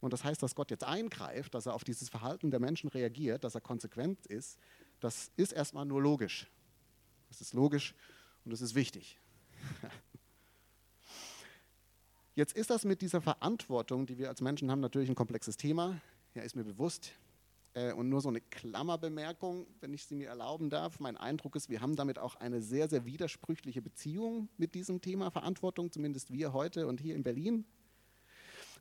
Und 0.01 0.13
das 0.13 0.23
heißt, 0.23 0.41
dass 0.41 0.55
Gott 0.55 0.71
jetzt 0.71 0.83
eingreift, 0.83 1.53
dass 1.53 1.65
er 1.65 1.73
auf 1.73 1.83
dieses 1.83 2.09
Verhalten 2.09 2.51
der 2.51 2.59
Menschen 2.59 2.89
reagiert, 2.89 3.43
dass 3.43 3.55
er 3.55 3.61
konsequent 3.61 4.25
ist, 4.27 4.57
das 4.99 5.31
ist 5.35 5.53
erstmal 5.53 5.85
nur 5.85 6.01
logisch. 6.01 6.47
Das 7.29 7.41
ist 7.41 7.53
logisch 7.53 7.95
und 8.43 8.51
das 8.51 8.61
ist 8.61 8.75
wichtig. 8.75 9.17
Jetzt 12.35 12.55
ist 12.55 12.69
das 12.69 12.85
mit 12.85 13.01
dieser 13.01 13.21
Verantwortung, 13.21 14.05
die 14.05 14.17
wir 14.17 14.29
als 14.29 14.41
Menschen 14.41 14.71
haben, 14.71 14.79
natürlich 14.79 15.09
ein 15.09 15.15
komplexes 15.15 15.57
Thema. 15.57 15.99
Ja, 16.35 16.41
ist 16.43 16.55
mir 16.55 16.63
bewusst. 16.63 17.11
Äh, 17.73 17.93
und 17.93 18.09
nur 18.09 18.21
so 18.21 18.29
eine 18.29 18.41
Klammerbemerkung, 18.41 19.67
wenn 19.81 19.93
ich 19.93 20.05
sie 20.05 20.15
mir 20.15 20.29
erlauben 20.29 20.69
darf. 20.69 20.99
Mein 20.99 21.17
Eindruck 21.17 21.55
ist, 21.55 21.69
wir 21.69 21.81
haben 21.81 21.95
damit 21.95 22.17
auch 22.17 22.35
eine 22.35 22.61
sehr, 22.61 22.89
sehr 22.89 23.05
widersprüchliche 23.05 23.81
Beziehung 23.81 24.49
mit 24.57 24.73
diesem 24.73 25.01
Thema 25.01 25.31
Verantwortung, 25.31 25.91
zumindest 25.91 26.31
wir 26.31 26.53
heute 26.53 26.87
und 26.87 26.99
hier 26.99 27.15
in 27.15 27.23
Berlin. 27.23 27.65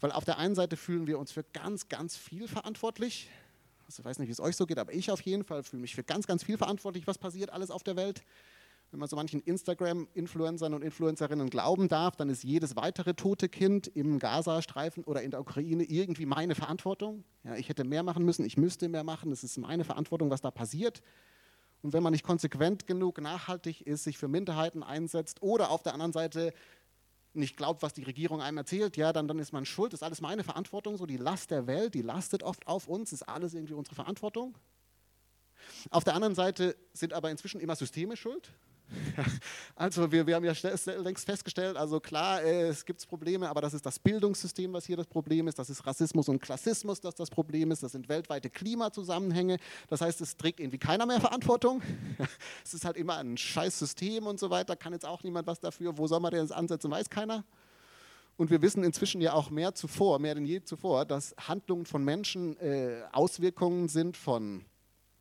Weil 0.00 0.12
auf 0.12 0.24
der 0.24 0.38
einen 0.38 0.54
Seite 0.54 0.76
fühlen 0.76 1.06
wir 1.06 1.18
uns 1.18 1.32
für 1.32 1.42
ganz, 1.42 1.88
ganz 1.88 2.16
viel 2.16 2.46
verantwortlich. 2.46 3.28
Also 3.88 4.02
ich 4.02 4.04
weiß 4.04 4.18
nicht, 4.18 4.28
wie 4.28 4.32
es 4.32 4.40
euch 4.40 4.54
so 4.54 4.66
geht, 4.66 4.78
aber 4.78 4.92
ich 4.92 5.10
auf 5.10 5.22
jeden 5.22 5.44
Fall 5.44 5.62
fühle 5.62 5.80
mich 5.80 5.94
für 5.94 6.04
ganz, 6.04 6.26
ganz 6.26 6.44
viel 6.44 6.58
verantwortlich, 6.58 7.06
was 7.06 7.16
passiert 7.16 7.50
alles 7.50 7.70
auf 7.70 7.82
der 7.82 7.96
Welt. 7.96 8.22
Wenn 8.90 9.00
man 9.00 9.08
so 9.08 9.16
manchen 9.16 9.40
Instagram-Influencern 9.40 10.74
und 10.74 10.82
Influencerinnen 10.82 11.48
glauben 11.48 11.88
darf, 11.88 12.14
dann 12.16 12.28
ist 12.28 12.44
jedes 12.44 12.76
weitere 12.76 13.14
tote 13.14 13.48
Kind 13.48 13.86
im 13.86 14.18
Gazastreifen 14.18 15.04
oder 15.04 15.22
in 15.22 15.30
der 15.30 15.40
Ukraine 15.40 15.84
irgendwie 15.84 16.26
meine 16.26 16.54
Verantwortung. 16.54 17.24
Ja, 17.44 17.56
ich 17.56 17.70
hätte 17.70 17.84
mehr 17.84 18.02
machen 18.02 18.24
müssen, 18.24 18.44
ich 18.44 18.58
müsste 18.58 18.88
mehr 18.88 19.04
machen, 19.04 19.32
es 19.32 19.42
ist 19.42 19.56
meine 19.56 19.84
Verantwortung, 19.84 20.30
was 20.30 20.42
da 20.42 20.50
passiert. 20.50 21.02
Und 21.82 21.92
wenn 21.92 22.02
man 22.02 22.12
nicht 22.12 22.24
konsequent 22.24 22.86
genug 22.86 23.20
nachhaltig 23.20 23.86
ist, 23.86 24.04
sich 24.04 24.18
für 24.18 24.28
Minderheiten 24.28 24.82
einsetzt 24.82 25.42
oder 25.42 25.70
auf 25.70 25.82
der 25.82 25.94
anderen 25.94 26.12
Seite 26.12 26.52
nicht 27.34 27.56
glaubt, 27.56 27.82
was 27.82 27.94
die 27.94 28.02
Regierung 28.02 28.40
einem 28.40 28.58
erzählt, 28.58 28.96
ja, 28.96 29.12
dann, 29.12 29.28
dann 29.28 29.38
ist 29.38 29.52
man 29.52 29.64
schuld, 29.64 29.92
ist 29.92 30.02
alles 30.02 30.20
meine 30.20 30.44
Verantwortung, 30.44 30.96
so 30.96 31.06
die 31.06 31.16
Last 31.16 31.50
der 31.50 31.66
Welt, 31.66 31.94
die 31.94 32.02
lastet 32.02 32.42
oft 32.42 32.66
auf 32.66 32.88
uns, 32.88 33.12
ist 33.12 33.22
alles 33.22 33.54
irgendwie 33.54 33.74
unsere 33.74 33.94
Verantwortung. 33.94 34.56
Auf 35.90 36.04
der 36.04 36.14
anderen 36.14 36.34
Seite 36.34 36.76
sind 36.92 37.12
aber 37.12 37.30
inzwischen 37.30 37.60
immer 37.60 37.76
Systeme 37.76 38.16
schuld. 38.16 38.52
Also 39.76 40.10
wir, 40.10 40.26
wir 40.26 40.34
haben 40.34 40.44
ja 40.44 40.52
längst 40.98 41.24
festgestellt, 41.24 41.76
also 41.76 42.00
klar, 42.00 42.42
äh, 42.42 42.68
es 42.68 42.84
gibt 42.84 43.06
Probleme, 43.08 43.48
aber 43.48 43.60
das 43.60 43.74
ist 43.74 43.86
das 43.86 43.98
Bildungssystem, 43.98 44.72
was 44.72 44.86
hier 44.86 44.96
das 44.96 45.06
Problem 45.06 45.46
ist, 45.46 45.58
das 45.58 45.70
ist 45.70 45.86
Rassismus 45.86 46.28
und 46.28 46.40
Klassismus, 46.40 47.00
das 47.00 47.14
das 47.14 47.30
Problem 47.30 47.70
ist, 47.70 47.82
das 47.82 47.92
sind 47.92 48.08
weltweite 48.08 48.50
Klimazusammenhänge, 48.50 49.58
das 49.88 50.00
heißt, 50.00 50.20
es 50.20 50.36
trägt 50.36 50.60
irgendwie 50.60 50.78
keiner 50.78 51.06
mehr 51.06 51.20
Verantwortung. 51.20 51.82
Es 52.64 52.74
ist 52.74 52.84
halt 52.84 52.96
immer 52.96 53.16
ein 53.16 53.36
scheiß 53.36 53.78
System 53.78 54.26
und 54.26 54.38
so 54.38 54.50
weiter, 54.50 54.76
kann 54.76 54.92
jetzt 54.92 55.06
auch 55.06 55.22
niemand 55.22 55.46
was 55.46 55.60
dafür, 55.60 55.96
wo 55.96 56.06
soll 56.06 56.20
man 56.20 56.30
denn 56.30 56.40
das 56.40 56.52
ansetzen, 56.52 56.90
weiß 56.90 57.08
keiner. 57.08 57.44
Und 58.36 58.50
wir 58.50 58.62
wissen 58.62 58.84
inzwischen 58.84 59.20
ja 59.20 59.32
auch 59.32 59.50
mehr 59.50 59.74
zuvor, 59.74 60.18
mehr 60.18 60.34
denn 60.34 60.44
je 60.44 60.62
zuvor, 60.62 61.04
dass 61.04 61.34
Handlungen 61.38 61.86
von 61.86 62.04
Menschen 62.04 62.56
äh, 62.58 63.02
Auswirkungen 63.12 63.88
sind 63.88 64.16
von 64.16 64.64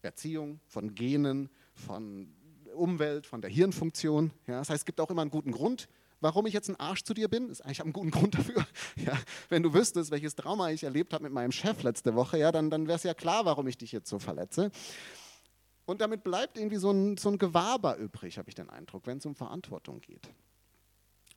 Erziehung, 0.01 0.59
von 0.67 0.93
Genen, 0.93 1.49
von 1.73 2.33
Umwelt, 2.77 3.25
von 3.25 3.41
der 3.41 3.49
Hirnfunktion. 3.49 4.31
Ja, 4.47 4.59
das 4.59 4.69
heißt, 4.69 4.81
es 4.81 4.85
gibt 4.85 4.99
auch 5.01 5.09
immer 5.09 5.21
einen 5.21 5.31
guten 5.31 5.51
Grund, 5.51 5.87
warum 6.21 6.45
ich 6.45 6.53
jetzt 6.53 6.69
ein 6.69 6.75
Arsch 6.77 7.03
zu 7.03 7.13
dir 7.13 7.27
bin. 7.27 7.51
Ich 7.51 7.79
habe 7.79 7.83
einen 7.83 7.93
guten 7.93 8.11
Grund 8.11 8.35
dafür. 8.35 8.65
Ja, 8.95 9.17
wenn 9.49 9.63
du 9.63 9.73
wüsstest, 9.73 10.11
welches 10.11 10.35
Trauma 10.35 10.71
ich 10.71 10.83
erlebt 10.83 11.13
habe 11.13 11.23
mit 11.23 11.33
meinem 11.33 11.51
Chef 11.51 11.83
letzte 11.83 12.15
Woche, 12.15 12.37
ja, 12.39 12.51
dann, 12.51 12.69
dann 12.69 12.87
wäre 12.87 12.95
es 12.95 13.03
ja 13.03 13.13
klar, 13.13 13.45
warum 13.45 13.67
ich 13.67 13.77
dich 13.77 13.91
jetzt 13.91 14.09
so 14.09 14.19
verletze. 14.19 14.71
Und 15.85 16.01
damit 16.01 16.23
bleibt 16.23 16.57
irgendwie 16.57 16.77
so 16.77 16.91
ein, 16.91 17.17
so 17.17 17.29
ein 17.29 17.37
Gewaber 17.37 17.97
übrig, 17.97 18.37
habe 18.37 18.49
ich 18.49 18.55
den 18.55 18.69
Eindruck, 18.69 19.07
wenn 19.07 19.19
es 19.19 19.25
um 19.25 19.35
Verantwortung 19.35 20.01
geht. 20.01 20.29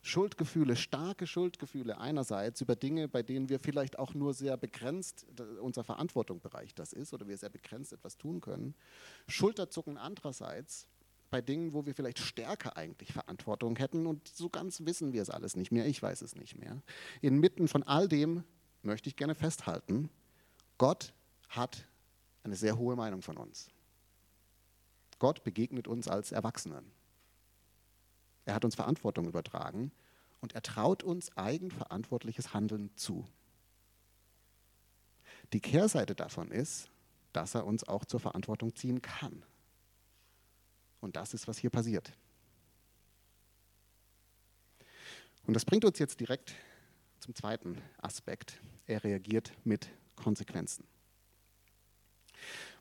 Schuldgefühle, 0.02 0.76
starke 0.76 1.26
Schuldgefühle 1.26 1.98
einerseits 1.98 2.60
über 2.60 2.74
Dinge, 2.74 3.06
bei 3.06 3.22
denen 3.22 3.48
wir 3.48 3.60
vielleicht 3.60 3.98
auch 3.98 4.14
nur 4.14 4.32
sehr 4.32 4.56
begrenzt, 4.56 5.26
unser 5.60 5.84
Verantwortungsbereich 5.84 6.74
das 6.74 6.92
ist, 6.92 7.12
oder 7.12 7.28
wir 7.28 7.36
sehr 7.36 7.50
begrenzt 7.50 7.92
etwas 7.92 8.16
tun 8.16 8.40
können. 8.40 8.74
Schulterzucken 9.28 9.98
andererseits 9.98 10.88
bei 11.30 11.40
Dingen, 11.40 11.72
wo 11.72 11.86
wir 11.86 11.94
vielleicht 11.94 12.18
stärker 12.18 12.76
eigentlich 12.76 13.12
Verantwortung 13.12 13.76
hätten 13.76 14.06
und 14.06 14.28
so 14.28 14.48
ganz 14.48 14.84
wissen 14.84 15.12
wir 15.12 15.22
es 15.22 15.30
alles 15.30 15.56
nicht 15.56 15.70
mehr, 15.70 15.86
ich 15.86 16.02
weiß 16.02 16.22
es 16.22 16.34
nicht 16.34 16.58
mehr. 16.58 16.82
Inmitten 17.20 17.68
von 17.68 17.82
all 17.82 18.08
dem 18.08 18.44
möchte 18.82 19.08
ich 19.08 19.16
gerne 19.16 19.34
festhalten, 19.34 20.10
Gott 20.78 21.12
hat 21.48 21.86
eine 22.42 22.56
sehr 22.56 22.76
hohe 22.76 22.96
Meinung 22.96 23.22
von 23.22 23.36
uns. 23.36 23.70
Gott 25.18 25.44
begegnet 25.44 25.86
uns 25.86 26.08
als 26.08 26.32
Erwachsenen. 26.32 26.90
Er 28.46 28.54
hat 28.54 28.64
uns 28.64 28.74
Verantwortung 28.74 29.28
übertragen 29.28 29.92
und 30.40 30.54
er 30.54 30.62
traut 30.62 31.02
uns 31.02 31.36
eigenverantwortliches 31.36 32.54
Handeln 32.54 32.90
zu. 32.96 33.26
Die 35.52 35.60
Kehrseite 35.60 36.14
davon 36.14 36.50
ist, 36.50 36.88
dass 37.32 37.54
er 37.54 37.66
uns 37.66 37.86
auch 37.86 38.04
zur 38.04 38.20
Verantwortung 38.20 38.74
ziehen 38.74 39.02
kann. 39.02 39.42
Und 41.00 41.16
das 41.16 41.34
ist, 41.34 41.48
was 41.48 41.58
hier 41.58 41.70
passiert. 41.70 42.12
Und 45.46 45.54
das 45.54 45.64
bringt 45.64 45.84
uns 45.84 45.98
jetzt 45.98 46.20
direkt 46.20 46.54
zum 47.18 47.34
zweiten 47.34 47.78
Aspekt. 47.98 48.60
Er 48.86 49.02
reagiert 49.02 49.52
mit 49.64 49.88
Konsequenzen. 50.16 50.84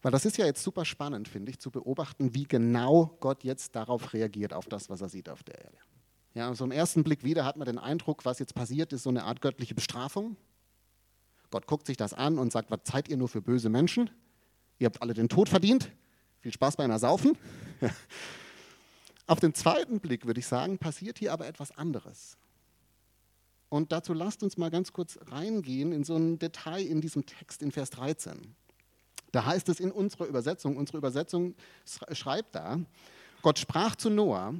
Weil 0.01 0.11
das 0.11 0.25
ist 0.25 0.37
ja 0.37 0.45
jetzt 0.45 0.63
super 0.63 0.85
spannend, 0.85 1.27
finde 1.27 1.51
ich, 1.51 1.59
zu 1.59 1.71
beobachten, 1.71 2.33
wie 2.33 2.45
genau 2.45 3.17
Gott 3.19 3.43
jetzt 3.43 3.75
darauf 3.75 4.13
reagiert, 4.13 4.53
auf 4.53 4.67
das, 4.67 4.89
was 4.89 5.01
er 5.01 5.09
sieht 5.09 5.29
auf 5.29 5.43
der 5.43 5.59
Erde. 5.59 5.77
Ja, 6.33 6.53
so 6.53 6.63
im 6.63 6.71
ersten 6.71 7.03
Blick 7.03 7.23
wieder 7.23 7.43
hat 7.43 7.57
man 7.57 7.65
den 7.65 7.77
Eindruck, 7.77 8.23
was 8.23 8.39
jetzt 8.39 8.55
passiert, 8.55 8.93
ist 8.93 9.03
so 9.03 9.09
eine 9.09 9.23
Art 9.23 9.41
göttliche 9.41 9.75
Bestrafung. 9.75 10.37
Gott 11.49 11.67
guckt 11.67 11.87
sich 11.87 11.97
das 11.97 12.13
an 12.13 12.37
und 12.37 12.51
sagt, 12.51 12.71
was 12.71 12.81
seid 12.83 13.09
ihr 13.09 13.17
nur 13.17 13.27
für 13.27 13.41
böse 13.41 13.69
Menschen? 13.69 14.09
Ihr 14.77 14.85
habt 14.85 15.01
alle 15.01 15.13
den 15.13 15.27
Tod 15.27 15.49
verdient. 15.49 15.91
Viel 16.41 16.53
Spaß 16.53 16.77
beim 16.77 16.91
Ersaufen. 16.91 17.37
Auf 19.27 19.39
den 19.39 19.53
zweiten 19.53 19.99
Blick 19.99 20.25
würde 20.25 20.39
ich 20.39 20.47
sagen, 20.47 20.77
passiert 20.77 21.19
hier 21.19 21.33
aber 21.33 21.47
etwas 21.47 21.71
anderes. 21.77 22.37
Und 23.69 23.91
dazu 23.91 24.13
lasst 24.13 24.41
uns 24.41 24.57
mal 24.57 24.71
ganz 24.71 24.93
kurz 24.93 25.19
reingehen 25.27 25.91
in 25.91 26.03
so 26.03 26.15
ein 26.15 26.39
Detail 26.39 26.81
in 26.85 27.01
diesem 27.01 27.25
Text 27.25 27.61
in 27.61 27.71
Vers 27.71 27.91
13. 27.91 28.55
Da 29.31 29.45
heißt 29.45 29.69
es 29.69 29.79
in 29.79 29.91
unserer 29.91 30.25
Übersetzung, 30.25 30.75
unsere 30.77 30.97
Übersetzung 30.97 31.53
schreibt 31.85 32.55
da, 32.55 32.79
Gott 33.43 33.59
sprach 33.59 33.95
zu 33.95 34.09
Noah, 34.09 34.55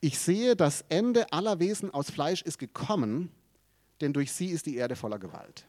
ich 0.00 0.18
sehe, 0.18 0.56
das 0.56 0.84
Ende 0.90 1.32
aller 1.32 1.58
Wesen 1.58 1.92
aus 1.92 2.10
Fleisch 2.10 2.42
ist 2.42 2.58
gekommen, 2.58 3.30
denn 4.02 4.12
durch 4.12 4.32
sie 4.32 4.48
ist 4.48 4.66
die 4.66 4.76
Erde 4.76 4.94
voller 4.94 5.18
Gewalt. 5.18 5.64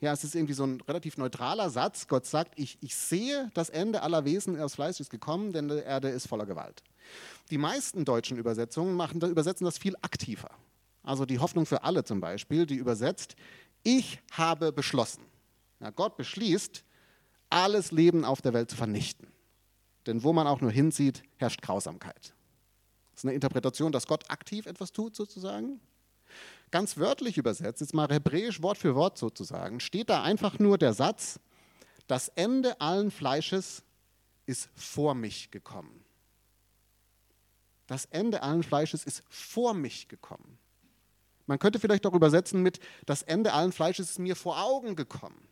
Ja, 0.00 0.12
es 0.12 0.22
ist 0.22 0.34
irgendwie 0.34 0.54
so 0.54 0.64
ein 0.64 0.80
relativ 0.82 1.16
neutraler 1.16 1.70
Satz. 1.70 2.06
Gott 2.06 2.24
sagt, 2.24 2.52
ich, 2.56 2.78
ich 2.80 2.94
sehe, 2.94 3.50
das 3.54 3.68
Ende 3.68 4.02
aller 4.02 4.24
Wesen 4.24 4.60
aus 4.60 4.76
Fleisch 4.76 5.00
ist 5.00 5.10
gekommen, 5.10 5.52
denn 5.52 5.68
die 5.68 5.78
Erde 5.78 6.08
ist 6.08 6.28
voller 6.28 6.46
Gewalt. 6.46 6.84
Die 7.50 7.58
meisten 7.58 8.04
deutschen 8.04 8.38
Übersetzungen 8.38 8.94
machen, 8.94 9.20
übersetzen 9.20 9.64
das 9.64 9.78
viel 9.78 9.96
aktiver. 10.02 10.50
Also 11.02 11.24
die 11.24 11.38
Hoffnung 11.40 11.66
für 11.66 11.82
alle 11.82 12.04
zum 12.04 12.20
Beispiel, 12.20 12.66
die 12.66 12.76
übersetzt, 12.76 13.34
ich 13.82 14.20
habe 14.32 14.72
beschlossen. 14.72 15.24
Ja, 15.80 15.90
Gott 15.90 16.16
beschließt, 16.16 16.84
alles 17.50 17.92
Leben 17.92 18.24
auf 18.24 18.42
der 18.42 18.52
Welt 18.52 18.70
zu 18.70 18.76
vernichten. 18.76 19.28
Denn 20.06 20.22
wo 20.22 20.32
man 20.32 20.46
auch 20.46 20.60
nur 20.60 20.70
hinsieht, 20.70 21.22
herrscht 21.36 21.62
Grausamkeit. 21.62 22.34
Das 23.12 23.20
ist 23.20 23.24
eine 23.24 23.34
Interpretation, 23.34 23.90
dass 23.90 24.06
Gott 24.06 24.30
aktiv 24.30 24.66
etwas 24.66 24.92
tut 24.92 25.16
sozusagen. 25.16 25.80
Ganz 26.70 26.96
wörtlich 26.98 27.38
übersetzt, 27.38 27.80
jetzt 27.80 27.94
mal 27.94 28.08
hebräisch 28.08 28.62
Wort 28.62 28.78
für 28.78 28.94
Wort 28.94 29.16
sozusagen, 29.18 29.80
steht 29.80 30.10
da 30.10 30.22
einfach 30.22 30.58
nur 30.58 30.76
der 30.78 30.92
Satz, 30.92 31.40
das 32.06 32.28
Ende 32.28 32.80
allen 32.80 33.10
Fleisches 33.10 33.82
ist 34.46 34.68
vor 34.74 35.14
mich 35.14 35.50
gekommen. 35.50 36.04
Das 37.86 38.04
Ende 38.06 38.42
allen 38.42 38.62
Fleisches 38.62 39.04
ist 39.04 39.22
vor 39.28 39.74
mich 39.74 40.08
gekommen. 40.08 40.58
Man 41.46 41.58
könnte 41.58 41.78
vielleicht 41.80 42.06
auch 42.06 42.14
übersetzen 42.14 42.62
mit, 42.62 42.80
das 43.06 43.22
Ende 43.22 43.54
allen 43.54 43.72
Fleisches 43.72 44.10
ist 44.10 44.18
mir 44.18 44.36
vor 44.36 44.62
Augen 44.62 44.96
gekommen. 44.96 45.48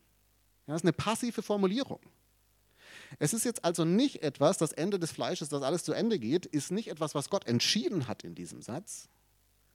Ja, 0.67 0.75
das 0.75 0.83
ist 0.83 0.85
eine 0.85 0.93
passive 0.93 1.43
Formulierung. 1.43 2.01
Es 3.19 3.33
ist 3.33 3.45
jetzt 3.45 3.65
also 3.65 3.85
nicht 3.85 4.23
etwas, 4.23 4.59
das 4.59 4.73
Ende 4.73 4.99
des 4.99 5.13
Fleisches, 5.13 5.49
das 5.49 5.63
alles 5.63 5.85
zu 5.85 5.93
Ende 5.93 6.19
geht, 6.19 6.45
ist 6.45 6.71
nicht 6.71 6.89
etwas, 6.89 7.15
was 7.15 7.31
Gott 7.31 7.47
entschieden 7.47 8.09
hat 8.09 8.25
in 8.25 8.35
diesem 8.35 8.61
Satz, 8.63 9.09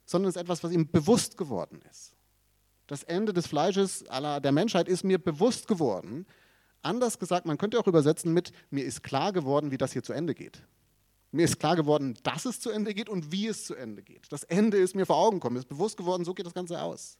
sondern 0.04 0.28
es 0.28 0.36
ist 0.36 0.42
etwas, 0.42 0.62
was 0.62 0.72
ihm 0.72 0.90
bewusst 0.90 1.36
geworden 1.36 1.80
ist. 1.90 2.14
Das 2.86 3.02
Ende 3.04 3.32
des 3.32 3.46
Fleisches 3.46 4.06
aller 4.08 4.40
der 4.40 4.52
Menschheit 4.52 4.88
ist 4.88 5.04
mir 5.04 5.18
bewusst 5.18 5.68
geworden. 5.68 6.26
Anders 6.82 7.18
gesagt, 7.18 7.46
man 7.46 7.58
könnte 7.58 7.78
auch 7.78 7.86
übersetzen 7.86 8.32
mit, 8.32 8.52
mir 8.70 8.84
ist 8.84 9.02
klar 9.02 9.32
geworden, 9.32 9.70
wie 9.70 9.78
das 9.78 9.92
hier 9.92 10.02
zu 10.02 10.12
Ende 10.12 10.34
geht. 10.34 10.62
Mir 11.30 11.44
ist 11.44 11.58
klar 11.58 11.76
geworden, 11.76 12.18
dass 12.24 12.44
es 12.44 12.60
zu 12.60 12.70
Ende 12.70 12.92
geht 12.92 13.08
und 13.08 13.32
wie 13.32 13.46
es 13.46 13.64
zu 13.64 13.74
Ende 13.74 14.02
geht. 14.02 14.30
Das 14.30 14.42
Ende 14.44 14.76
ist 14.76 14.94
mir 14.94 15.06
vor 15.06 15.16
Augen 15.16 15.36
gekommen, 15.36 15.56
ist 15.56 15.68
bewusst 15.68 15.96
geworden, 15.96 16.24
so 16.24 16.34
geht 16.34 16.44
das 16.44 16.52
Ganze 16.52 16.82
aus. 16.82 17.16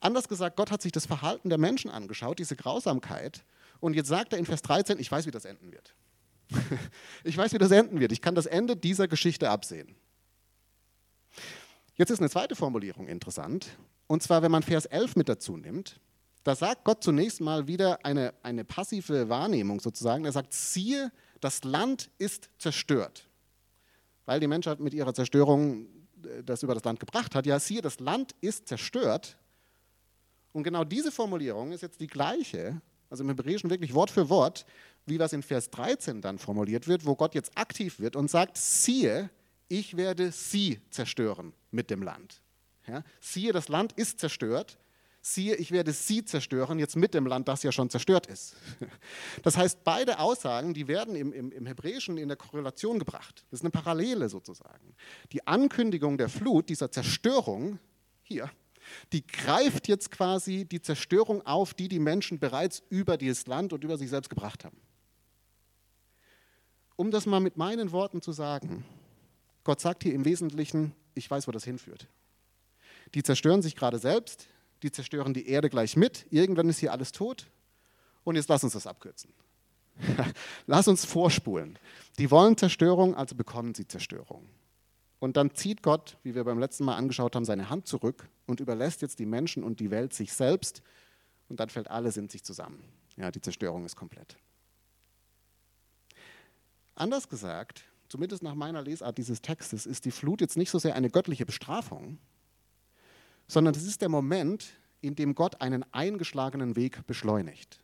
Anders 0.00 0.28
gesagt, 0.28 0.56
Gott 0.56 0.70
hat 0.70 0.82
sich 0.82 0.90
das 0.90 1.06
Verhalten 1.06 1.48
der 1.48 1.58
Menschen 1.58 1.90
angeschaut, 1.90 2.38
diese 2.38 2.56
Grausamkeit, 2.56 3.44
und 3.80 3.94
jetzt 3.94 4.08
sagt 4.08 4.32
er 4.32 4.38
in 4.38 4.46
Vers 4.46 4.62
13, 4.62 4.98
ich 4.98 5.10
weiß, 5.10 5.26
wie 5.26 5.30
das 5.30 5.44
enden 5.44 5.70
wird. 5.70 5.94
ich 7.24 7.36
weiß, 7.36 7.52
wie 7.52 7.58
das 7.58 7.70
enden 7.70 8.00
wird. 8.00 8.12
Ich 8.12 8.22
kann 8.22 8.34
das 8.34 8.46
Ende 8.46 8.76
dieser 8.76 9.08
Geschichte 9.08 9.50
absehen. 9.50 9.94
Jetzt 11.96 12.10
ist 12.10 12.18
eine 12.18 12.30
zweite 12.30 12.56
Formulierung 12.56 13.06
interessant. 13.06 13.78
Und 14.06 14.22
zwar, 14.22 14.42
wenn 14.42 14.50
man 14.50 14.62
Vers 14.62 14.86
11 14.86 15.16
mit 15.16 15.28
dazu 15.28 15.56
nimmt, 15.56 16.00
da 16.42 16.54
sagt 16.54 16.84
Gott 16.84 17.02
zunächst 17.02 17.40
mal 17.40 17.66
wieder 17.68 18.04
eine, 18.04 18.34
eine 18.42 18.64
passive 18.64 19.28
Wahrnehmung 19.28 19.80
sozusagen. 19.80 20.24
Er 20.24 20.32
sagt, 20.32 20.52
siehe, 20.52 21.10
das 21.40 21.64
Land 21.64 22.10
ist 22.18 22.50
zerstört. 22.58 23.28
Weil 24.26 24.40
die 24.40 24.46
Menschheit 24.46 24.80
mit 24.80 24.92
ihrer 24.92 25.14
Zerstörung 25.14 25.86
äh, 26.24 26.42
das 26.42 26.62
über 26.62 26.74
das 26.74 26.84
Land 26.84 27.00
gebracht 27.00 27.34
hat. 27.34 27.46
Ja, 27.46 27.58
siehe, 27.60 27.80
das 27.80 28.00
Land 28.00 28.34
ist 28.40 28.68
zerstört. 28.68 29.38
Und 30.52 30.64
genau 30.64 30.84
diese 30.84 31.12
Formulierung 31.12 31.72
ist 31.72 31.82
jetzt 31.82 32.00
die 32.00 32.06
gleiche, 32.06 32.80
also 33.08 33.22
im 33.22 33.28
Hebräischen 33.30 33.70
wirklich 33.70 33.94
Wort 33.94 34.10
für 34.10 34.28
Wort, 34.28 34.66
wie 35.06 35.18
was 35.18 35.32
in 35.32 35.42
Vers 35.42 35.70
13 35.70 36.20
dann 36.20 36.38
formuliert 36.38 36.88
wird, 36.88 37.06
wo 37.06 37.14
Gott 37.14 37.34
jetzt 37.34 37.56
aktiv 37.56 38.00
wird 38.00 38.16
und 38.16 38.30
sagt, 38.30 38.56
siehe, 38.56 39.30
ich 39.78 39.96
werde 39.96 40.30
sie 40.30 40.80
zerstören 40.90 41.52
mit 41.72 41.90
dem 41.90 42.02
Land. 42.02 42.40
Ja, 42.86 43.02
siehe, 43.20 43.52
das 43.52 43.68
Land 43.68 43.92
ist 43.94 44.20
zerstört. 44.20 44.78
Siehe, 45.20 45.56
ich 45.56 45.72
werde 45.72 45.92
sie 45.92 46.24
zerstören, 46.24 46.78
jetzt 46.78 46.96
mit 46.96 47.14
dem 47.14 47.26
Land, 47.26 47.48
das 47.48 47.62
ja 47.62 47.72
schon 47.72 47.88
zerstört 47.88 48.26
ist. 48.26 48.54
Das 49.42 49.56
heißt, 49.56 49.82
beide 49.82 50.18
Aussagen, 50.18 50.74
die 50.74 50.86
werden 50.86 51.16
im, 51.16 51.32
im, 51.32 51.50
im 51.50 51.66
Hebräischen 51.66 52.18
in 52.18 52.28
der 52.28 52.36
Korrelation 52.36 52.98
gebracht. 52.98 53.44
Das 53.50 53.60
ist 53.60 53.64
eine 53.64 53.70
Parallele 53.70 54.28
sozusagen. 54.28 54.94
Die 55.32 55.46
Ankündigung 55.46 56.18
der 56.18 56.28
Flut, 56.28 56.68
dieser 56.68 56.90
Zerstörung, 56.90 57.78
hier, 58.22 58.50
die 59.12 59.26
greift 59.26 59.88
jetzt 59.88 60.10
quasi 60.10 60.66
die 60.66 60.82
Zerstörung 60.82 61.44
auf, 61.46 61.72
die 61.72 61.88
die 61.88 61.98
Menschen 61.98 62.38
bereits 62.38 62.82
über 62.90 63.16
dieses 63.16 63.46
Land 63.46 63.72
und 63.72 63.82
über 63.82 63.96
sich 63.96 64.10
selbst 64.10 64.28
gebracht 64.28 64.64
haben. 64.64 64.80
Um 66.96 67.10
das 67.10 67.26
mal 67.26 67.40
mit 67.40 67.56
meinen 67.56 67.92
Worten 67.92 68.20
zu 68.20 68.32
sagen, 68.32 68.84
Gott 69.64 69.80
sagt 69.80 70.02
hier 70.02 70.14
im 70.14 70.24
Wesentlichen, 70.24 70.94
ich 71.14 71.30
weiß, 71.30 71.48
wo 71.48 71.52
das 71.52 71.64
hinführt. 71.64 72.06
Die 73.14 73.22
zerstören 73.22 73.62
sich 73.62 73.76
gerade 73.76 73.98
selbst, 73.98 74.48
die 74.82 74.92
zerstören 74.92 75.34
die 75.34 75.48
Erde 75.48 75.70
gleich 75.70 75.96
mit, 75.96 76.26
irgendwann 76.30 76.68
ist 76.68 76.78
hier 76.78 76.92
alles 76.92 77.12
tot 77.12 77.50
und 78.24 78.36
jetzt 78.36 78.48
lass 78.48 78.62
uns 78.62 78.74
das 78.74 78.86
abkürzen. 78.86 79.32
lass 80.66 80.88
uns 80.88 81.04
vorspulen. 81.04 81.78
Die 82.18 82.30
wollen 82.30 82.56
Zerstörung, 82.56 83.14
also 83.14 83.34
bekommen 83.34 83.74
sie 83.74 83.86
Zerstörung. 83.86 84.48
Und 85.20 85.36
dann 85.36 85.54
zieht 85.54 85.82
Gott, 85.82 86.18
wie 86.22 86.34
wir 86.34 86.44
beim 86.44 86.58
letzten 86.58 86.84
Mal 86.84 86.96
angeschaut 86.96 87.34
haben, 87.34 87.44
seine 87.44 87.70
Hand 87.70 87.86
zurück 87.86 88.28
und 88.46 88.60
überlässt 88.60 89.00
jetzt 89.00 89.18
die 89.18 89.26
Menschen 89.26 89.62
und 89.62 89.80
die 89.80 89.90
Welt 89.90 90.12
sich 90.12 90.32
selbst 90.32 90.82
und 91.48 91.60
dann 91.60 91.70
fällt 91.70 91.90
alles 91.90 92.16
in 92.16 92.28
sich 92.28 92.44
zusammen. 92.44 92.84
Ja, 93.16 93.30
die 93.30 93.40
Zerstörung 93.40 93.84
ist 93.84 93.96
komplett. 93.96 94.36
Anders 96.94 97.28
gesagt, 97.28 97.84
zumindest 98.08 98.42
nach 98.42 98.54
meiner 98.54 98.82
Lesart 98.82 99.18
dieses 99.18 99.42
Textes, 99.42 99.86
ist 99.86 100.04
die 100.04 100.10
Flut 100.10 100.40
jetzt 100.40 100.56
nicht 100.56 100.70
so 100.70 100.78
sehr 100.78 100.94
eine 100.94 101.10
göttliche 101.10 101.46
Bestrafung, 101.46 102.18
sondern 103.46 103.74
es 103.74 103.84
ist 103.84 104.00
der 104.02 104.08
Moment, 104.08 104.74
in 105.00 105.14
dem 105.14 105.34
Gott 105.34 105.60
einen 105.60 105.84
eingeschlagenen 105.92 106.76
Weg 106.76 107.06
beschleunigt. 107.06 107.80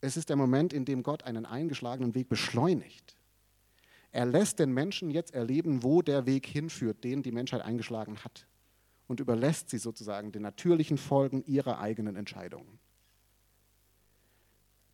Es 0.00 0.16
ist 0.16 0.28
der 0.28 0.36
Moment, 0.36 0.72
in 0.72 0.84
dem 0.84 1.04
Gott 1.04 1.22
einen 1.22 1.46
eingeschlagenen 1.46 2.14
Weg 2.14 2.28
beschleunigt. 2.28 3.16
Er 4.10 4.26
lässt 4.26 4.58
den 4.58 4.72
Menschen 4.72 5.10
jetzt 5.10 5.32
erleben, 5.32 5.82
wo 5.82 6.02
der 6.02 6.26
Weg 6.26 6.46
hinführt, 6.46 7.04
den 7.04 7.22
die 7.22 7.32
Menschheit 7.32 7.62
eingeschlagen 7.62 8.18
hat, 8.24 8.46
und 9.06 9.20
überlässt 9.20 9.70
sie 9.70 9.78
sozusagen 9.78 10.32
den 10.32 10.42
natürlichen 10.42 10.98
Folgen 10.98 11.44
ihrer 11.44 11.78
eigenen 11.78 12.16
Entscheidungen. 12.16 12.78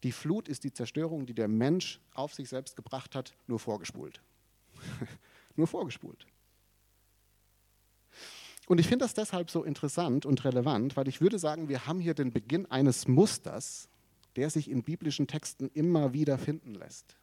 Die 0.03 0.13
Flut 0.13 0.49
ist 0.49 0.65
die 0.65 0.73
Zerstörung, 0.73 1.27
die 1.27 1.35
der 1.35 1.49
Mensch 1.49 2.01
auf 2.15 2.35
sich 2.35 2.49
selbst 2.49 2.77
gebracht 2.77 3.15
hat, 3.15 3.35
nur 3.47 3.59
vorgespult. 3.59 4.21
nur 5.57 5.67
vorgespult. 5.67 6.27
Und 8.69 8.79
ich 8.79 8.87
finde 8.87 9.05
das 9.05 9.15
deshalb 9.15 9.51
so 9.51 9.65
interessant 9.65 10.27
und 10.27 10.45
relevant, 10.45 10.97
weil 10.97 11.09
ich 11.09 11.21
würde 11.21 11.39
sagen, 11.39 11.69
wir 11.69 11.87
haben 11.87 12.01
hier 12.01 12.15
den 12.15 12.33
Beginn 12.33 12.67
eines 12.67 13.09
Musters, 13.09 13.89
der 14.37 14.51
sich 14.51 14.71
in 14.71 14.85
biblischen 14.85 15.27
Texten 15.27 15.71
immer 15.73 16.13
wieder 16.13 16.39
finden 16.39 16.75
lässt. 16.75 17.17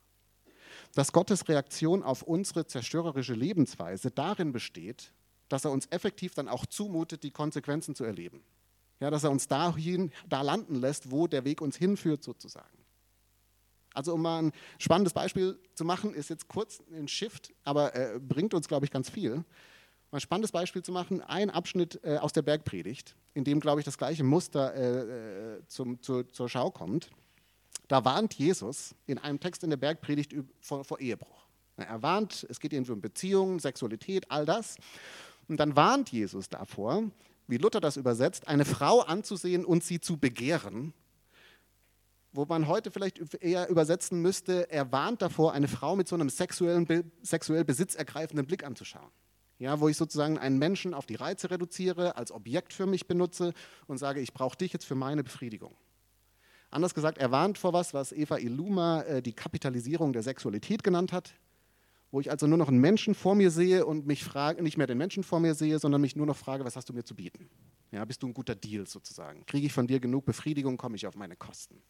Dass 0.96 1.14
Gottes 1.14 1.48
Reaktion 1.48 2.04
auf 2.04 2.24
unsere 2.24 2.66
zerstörerische 2.66 3.36
Lebensweise 3.36 4.12
darin 4.12 4.52
besteht, 4.52 5.14
dass 5.48 5.66
er 5.66 5.72
uns 5.72 5.86
effektiv 5.92 6.34
dann 6.34 6.48
auch 6.48 6.66
zumutet, 6.66 7.24
die 7.24 7.32
Konsequenzen 7.32 7.96
zu 7.96 8.04
erleben. 8.04 8.44
Ja, 9.00 9.10
dass 9.10 9.24
er 9.24 9.32
uns 9.32 9.48
dahin, 9.48 10.12
da 10.28 10.42
landen 10.42 10.76
lässt, 10.76 11.12
wo 11.12 11.28
der 11.28 11.44
Weg 11.44 11.62
uns 11.62 11.76
hinführt, 11.76 12.24
sozusagen. 12.24 12.78
Also 13.94 14.14
um 14.14 14.22
mal 14.22 14.44
ein 14.44 14.52
spannendes 14.78 15.14
Beispiel 15.14 15.58
zu 15.74 15.86
machen, 15.86 16.14
ist 16.14 16.30
jetzt 16.30 16.48
kurz 16.48 16.82
ein 16.94 17.08
Shift, 17.08 17.54
aber 17.64 17.96
äh, 17.96 18.20
bringt 18.20 18.54
uns, 18.54 18.68
glaube 18.68 18.86
ich, 18.86 18.92
ganz 18.92 19.10
viel. 19.10 19.36
Mal 20.12 20.18
ein 20.18 20.22
spannendes 20.22 20.52
Beispiel 20.52 20.84
zu 20.84 20.92
machen, 20.92 21.22
ein 21.22 21.50
Abschnitt 21.50 22.00
äh, 22.04 22.18
aus 22.18 22.34
der 22.34 22.42
Bergpredigt, 22.42 23.16
in 23.34 23.44
dem, 23.44 23.60
glaube 23.60 23.82
ich, 23.82 23.86
das 23.86 23.98
gleiche 23.98 24.24
Muster 24.24 24.74
äh, 24.76 25.58
äh 25.58 25.68
zum, 25.68 26.02
zu, 26.02 26.24
zur 26.24 26.50
Schau 26.50 26.72
kommt. 26.72 27.10
Da 27.88 28.04
warnt 28.04 28.34
Jesus 28.34 28.96
in 29.06 29.18
einem 29.18 29.40
Text 29.40 29.64
in 29.64 29.70
der 29.70 29.78
Bergpredigt 29.78 30.36
vor, 30.60 30.84
vor 30.84 31.00
Ehebruch. 31.00 31.46
Er 31.78 32.02
warnt, 32.02 32.46
es 32.50 32.60
geht 32.60 32.74
irgendwie 32.74 32.94
um 32.94 33.02
Beziehungen, 33.02 33.60
Sexualität, 33.60 34.32
all 34.32 34.46
das. 34.46 34.78
Und 35.48 35.60
dann 35.60 35.76
warnt 35.76 36.12
Jesus 36.12 36.50
davor, 36.50 37.04
wie 37.48 37.58
Luther 37.58 37.82
das 37.82 37.98
übersetzt, 37.98 38.48
eine 38.48 38.66
Frau 38.66 39.02
anzusehen 39.02 39.66
und 39.66 39.84
sie 39.84 40.00
zu 40.00 40.18
begehren, 40.18 40.94
wo 42.32 42.46
man 42.46 42.68
heute 42.68 42.92
vielleicht 42.92 43.20
eher 43.42 43.70
übersetzen 43.70 44.22
müsste, 44.22 44.70
er 44.70 44.92
warnt 44.92 45.22
davor, 45.22 45.54
eine 45.54 45.68
Frau 45.68 45.96
mit 45.96 46.08
so 46.08 46.16
einem 46.16 46.30
sexuellen, 46.30 47.12
sexuell 47.22 47.64
besitzergreifenden 47.64 48.46
Blick 48.46 48.66
anzuschauen. 48.66 49.10
Ja, 49.58 49.80
wo 49.80 49.88
ich 49.88 49.96
sozusagen 49.96 50.38
einen 50.38 50.60
Menschen 50.60 50.94
auf 50.94 51.06
die 51.06 51.16
Reize 51.16 51.50
reduziere, 51.50 52.18
als 52.18 52.34
Objekt 52.34 52.74
für 52.74 52.86
mich 52.86 53.08
benutze 53.08 53.54
und 53.88 53.98
sage, 53.98 54.20
ich 54.20 54.34
brauche 54.34 54.58
dich 54.58 54.74
jetzt 54.74 54.84
für 54.84 54.96
meine 54.96 55.24
Befriedigung. 55.24 55.78
Anders 56.72 56.94
gesagt, 56.94 57.20
er 57.20 57.32
warnt 57.32 57.58
vor 57.58 57.72
was, 57.72 57.94
was 57.94 58.12
Eva 58.12 58.38
Iluma 58.38 59.04
äh, 59.04 59.22
die 59.22 59.32
Kapitalisierung 59.32 60.12
der 60.12 60.24
Sexualität 60.24 60.84
genannt 60.84 61.14
hat 61.14 61.34
wo 62.16 62.22
ich 62.22 62.32
also 62.32 62.48
nur 62.48 62.58
noch 62.58 62.70
einen 62.70 62.80
Menschen 62.80 63.14
vor 63.14 63.36
mir 63.36 63.52
sehe 63.52 63.86
und 63.86 64.08
mich 64.08 64.24
frage, 64.24 64.64
nicht 64.64 64.78
mehr 64.78 64.88
den 64.88 64.98
Menschen 64.98 65.22
vor 65.22 65.42
mir 65.42 65.54
sehe, 65.54 65.80
sondern 65.80 66.00
mich 66.00 66.16
nur 66.16 66.26
noch 66.26 66.38
frage, 66.38 66.64
was 66.64 66.78
hast 66.78 66.88
du 66.88 66.94
mir 66.94 67.04
zu 67.04 67.14
bieten? 67.14 67.50
Ja, 67.92 68.06
bist 68.06 68.24
du 68.24 68.28
ein 68.28 68.34
guter 68.34 68.56
Deal 68.56 68.88
sozusagen? 68.88 69.46
Kriege 69.46 69.68
ich 69.68 69.74
von 69.74 69.86
dir 69.86 70.00
genug 70.00 70.24
Befriedigung, 70.24 70.78
komme 70.78 70.96
ich 70.96 71.06
auf 71.08 71.18
meine 71.18 71.36
Kosten? 71.36 71.82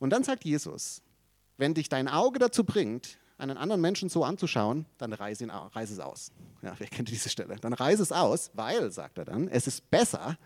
Und 0.00 0.08
dann 0.08 0.24
sagt 0.24 0.46
Jesus, 0.46 1.02
wenn 1.58 1.74
dich 1.74 1.90
dein 1.90 2.08
Auge 2.08 2.38
dazu 2.38 2.64
bringt, 2.64 3.18
einen 3.36 3.58
anderen 3.58 3.82
Menschen 3.82 4.08
so 4.08 4.24
anzuschauen, 4.24 4.86
dann 4.96 5.12
reiß, 5.12 5.42
ihn, 5.42 5.50
reiß 5.50 5.90
es 5.90 5.98
aus. 5.98 6.32
Ja, 6.62 6.74
wer 6.78 6.86
kennt 6.86 7.10
diese 7.10 7.28
Stelle? 7.28 7.56
Dann 7.56 7.74
reiß 7.74 8.00
es 8.00 8.10
aus, 8.10 8.52
weil, 8.54 8.90
sagt 8.90 9.18
er 9.18 9.26
dann, 9.26 9.48
es 9.48 9.66
ist 9.66 9.90
besser, 9.90 10.38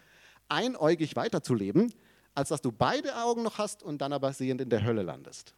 einäugig 0.49 1.15
weiterzuleben, 1.15 1.95
als 2.35 2.49
dass 2.49 2.61
du 2.61 2.73
beide 2.73 3.23
Augen 3.23 3.45
noch 3.45 3.59
hast 3.59 3.85
und 3.85 3.99
dann 3.99 4.13
aber 4.13 4.33
sehend 4.33 4.61
in 4.61 4.69
der 4.69 4.83
Hölle 4.83 5.05
landest. 5.05 5.55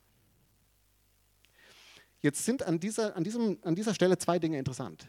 Jetzt 2.21 2.45
sind 2.45 2.63
an 2.63 2.81
dieser, 2.81 3.17
an, 3.17 3.25
diesem, 3.25 3.59
an 3.63 3.75
dieser 3.75 3.95
Stelle 3.95 4.19
zwei 4.19 4.39
Dinge 4.39 4.59
interessant. 4.59 5.07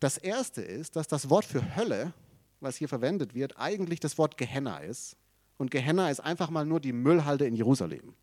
Das 0.00 0.18
erste 0.18 0.62
ist, 0.62 0.96
dass 0.96 1.08
das 1.08 1.30
Wort 1.30 1.44
für 1.44 1.76
Hölle, 1.76 2.12
was 2.60 2.76
hier 2.76 2.88
verwendet 2.88 3.34
wird, 3.34 3.58
eigentlich 3.58 4.00
das 4.00 4.18
Wort 4.18 4.36
Gehenna 4.36 4.78
ist. 4.78 5.16
Und 5.56 5.70
Gehenna 5.70 6.10
ist 6.10 6.20
einfach 6.20 6.50
mal 6.50 6.64
nur 6.64 6.80
die 6.80 6.92
Müllhalde 6.92 7.46
in 7.46 7.54
Jerusalem. 7.54 8.14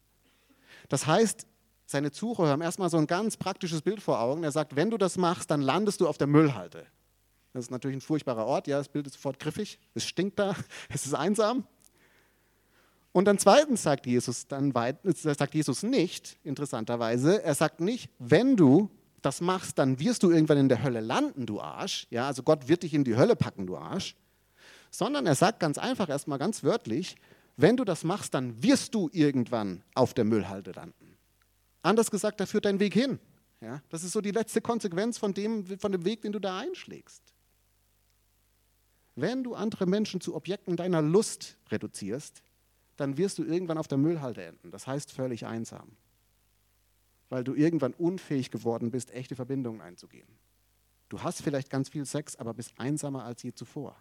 Das 0.90 1.08
heißt, 1.08 1.48
seine 1.86 2.12
Zuhörer 2.12 2.50
haben 2.50 2.62
erstmal 2.62 2.90
so 2.90 2.98
ein 2.98 3.08
ganz 3.08 3.38
praktisches 3.38 3.82
Bild 3.82 4.02
vor 4.02 4.20
Augen. 4.20 4.44
Er 4.44 4.52
sagt, 4.52 4.76
wenn 4.76 4.90
du 4.90 4.98
das 4.98 5.18
machst, 5.18 5.52
dann 5.52 5.62
landest 5.62 6.02
du 6.02 6.08
auf 6.08 6.18
der 6.18 6.28
Müllhalde. 6.28 6.86
Das 7.54 7.66
ist 7.66 7.72
natürlich 7.72 7.98
ein 7.98 8.02
furchtbarer 8.02 8.46
Ort, 8.46 8.68
ja, 8.68 8.78
das 8.78 8.88
Bild 8.88 9.08
ist 9.08 9.14
sofort 9.14 9.40
griffig, 9.40 9.78
es 9.94 10.06
stinkt 10.06 10.40
da, 10.40 10.56
es 10.90 11.06
ist 11.06 11.14
einsam. 11.14 11.66
Und 13.14 13.26
dann 13.26 13.38
zweitens 13.38 13.84
sagt 13.84 14.06
Jesus, 14.06 14.48
dann 14.48 14.74
sagt 15.14 15.54
Jesus 15.54 15.84
nicht, 15.84 16.38
interessanterweise, 16.44 17.44
er 17.44 17.56
sagt 17.56 17.82
nicht, 17.82 18.10
wenn 18.20 18.56
du 18.56 18.90
das 19.22 19.42
machst, 19.42 19.78
dann 19.78 20.00
wirst 20.00 20.24
du 20.24 20.32
irgendwann 20.32 20.58
in 20.58 20.70
der 20.70 20.82
Hölle 20.84 21.02
landen, 21.02 21.46
du 21.46 21.60
Arsch. 21.60 22.08
Ja, 22.10 22.28
also 22.28 22.42
Gott 22.42 22.68
wird 22.68 22.84
dich 22.84 22.94
in 22.94 23.04
die 23.04 23.16
Hölle 23.16 23.36
packen, 23.36 23.68
du 23.68 23.78
Arsch. 23.78 24.16
Sondern 24.90 25.26
er 25.26 25.36
sagt 25.36 25.60
ganz 25.60 25.78
einfach, 25.78 26.10
erstmal 26.10 26.40
ganz 26.40 26.64
wörtlich, 26.64 27.16
wenn 27.58 27.78
du 27.78 27.84
das 27.84 28.04
machst, 28.04 28.34
dann 28.34 28.64
wirst 28.64 28.96
du 28.96 29.10
irgendwann 29.12 29.84
auf 29.94 30.14
der 30.14 30.24
Müllhalde 30.24 30.72
landen. 30.72 31.18
Anders 31.82 32.12
gesagt, 32.12 32.40
da 32.40 32.46
führt 32.46 32.66
dein 32.66 32.80
Weg 32.80 32.94
hin. 32.94 33.20
Ja, 33.62 33.82
das 33.90 34.04
ist 34.04 34.14
so 34.14 34.22
die 34.22 34.32
letzte 34.32 34.62
Konsequenz 34.62 35.18
von 35.18 35.34
dem, 35.34 35.66
von 35.80 35.92
dem 35.92 36.04
Weg, 36.04 36.22
den 36.22 36.32
du 36.32 36.40
da 36.40 36.58
einschlägst. 36.60 37.22
Wenn 39.16 39.44
du 39.44 39.54
andere 39.54 39.86
Menschen 39.86 40.20
zu 40.20 40.34
Objekten 40.36 40.78
deiner 40.78 41.02
Lust 41.02 41.58
reduzierst, 41.70 42.42
dann 43.02 43.18
wirst 43.18 43.40
du 43.40 43.44
irgendwann 43.44 43.80
auf 43.80 43.88
der 43.88 43.98
Müllhalde 43.98 44.44
enden. 44.44 44.70
Das 44.70 44.86
heißt 44.86 45.12
völlig 45.12 45.48
einsam. 45.48 45.90
Weil 47.30 47.44
du 47.44 47.56
irgendwann 47.56 47.94
unfähig 47.94 48.52
geworden 48.52 48.92
bist, 48.92 49.12
echte 49.12 49.36
Verbindungen 49.36 49.82
einzugehen. 49.82 50.28
Du 51.10 51.24
hast 51.24 51.42
vielleicht 51.42 51.70
ganz 51.70 51.90
viel 51.90 52.06
Sex, 52.06 52.36
aber 52.36 52.54
bist 52.54 52.74
einsamer 52.78 53.24
als 53.24 53.42
je 53.42 53.54
zuvor. 53.54 53.96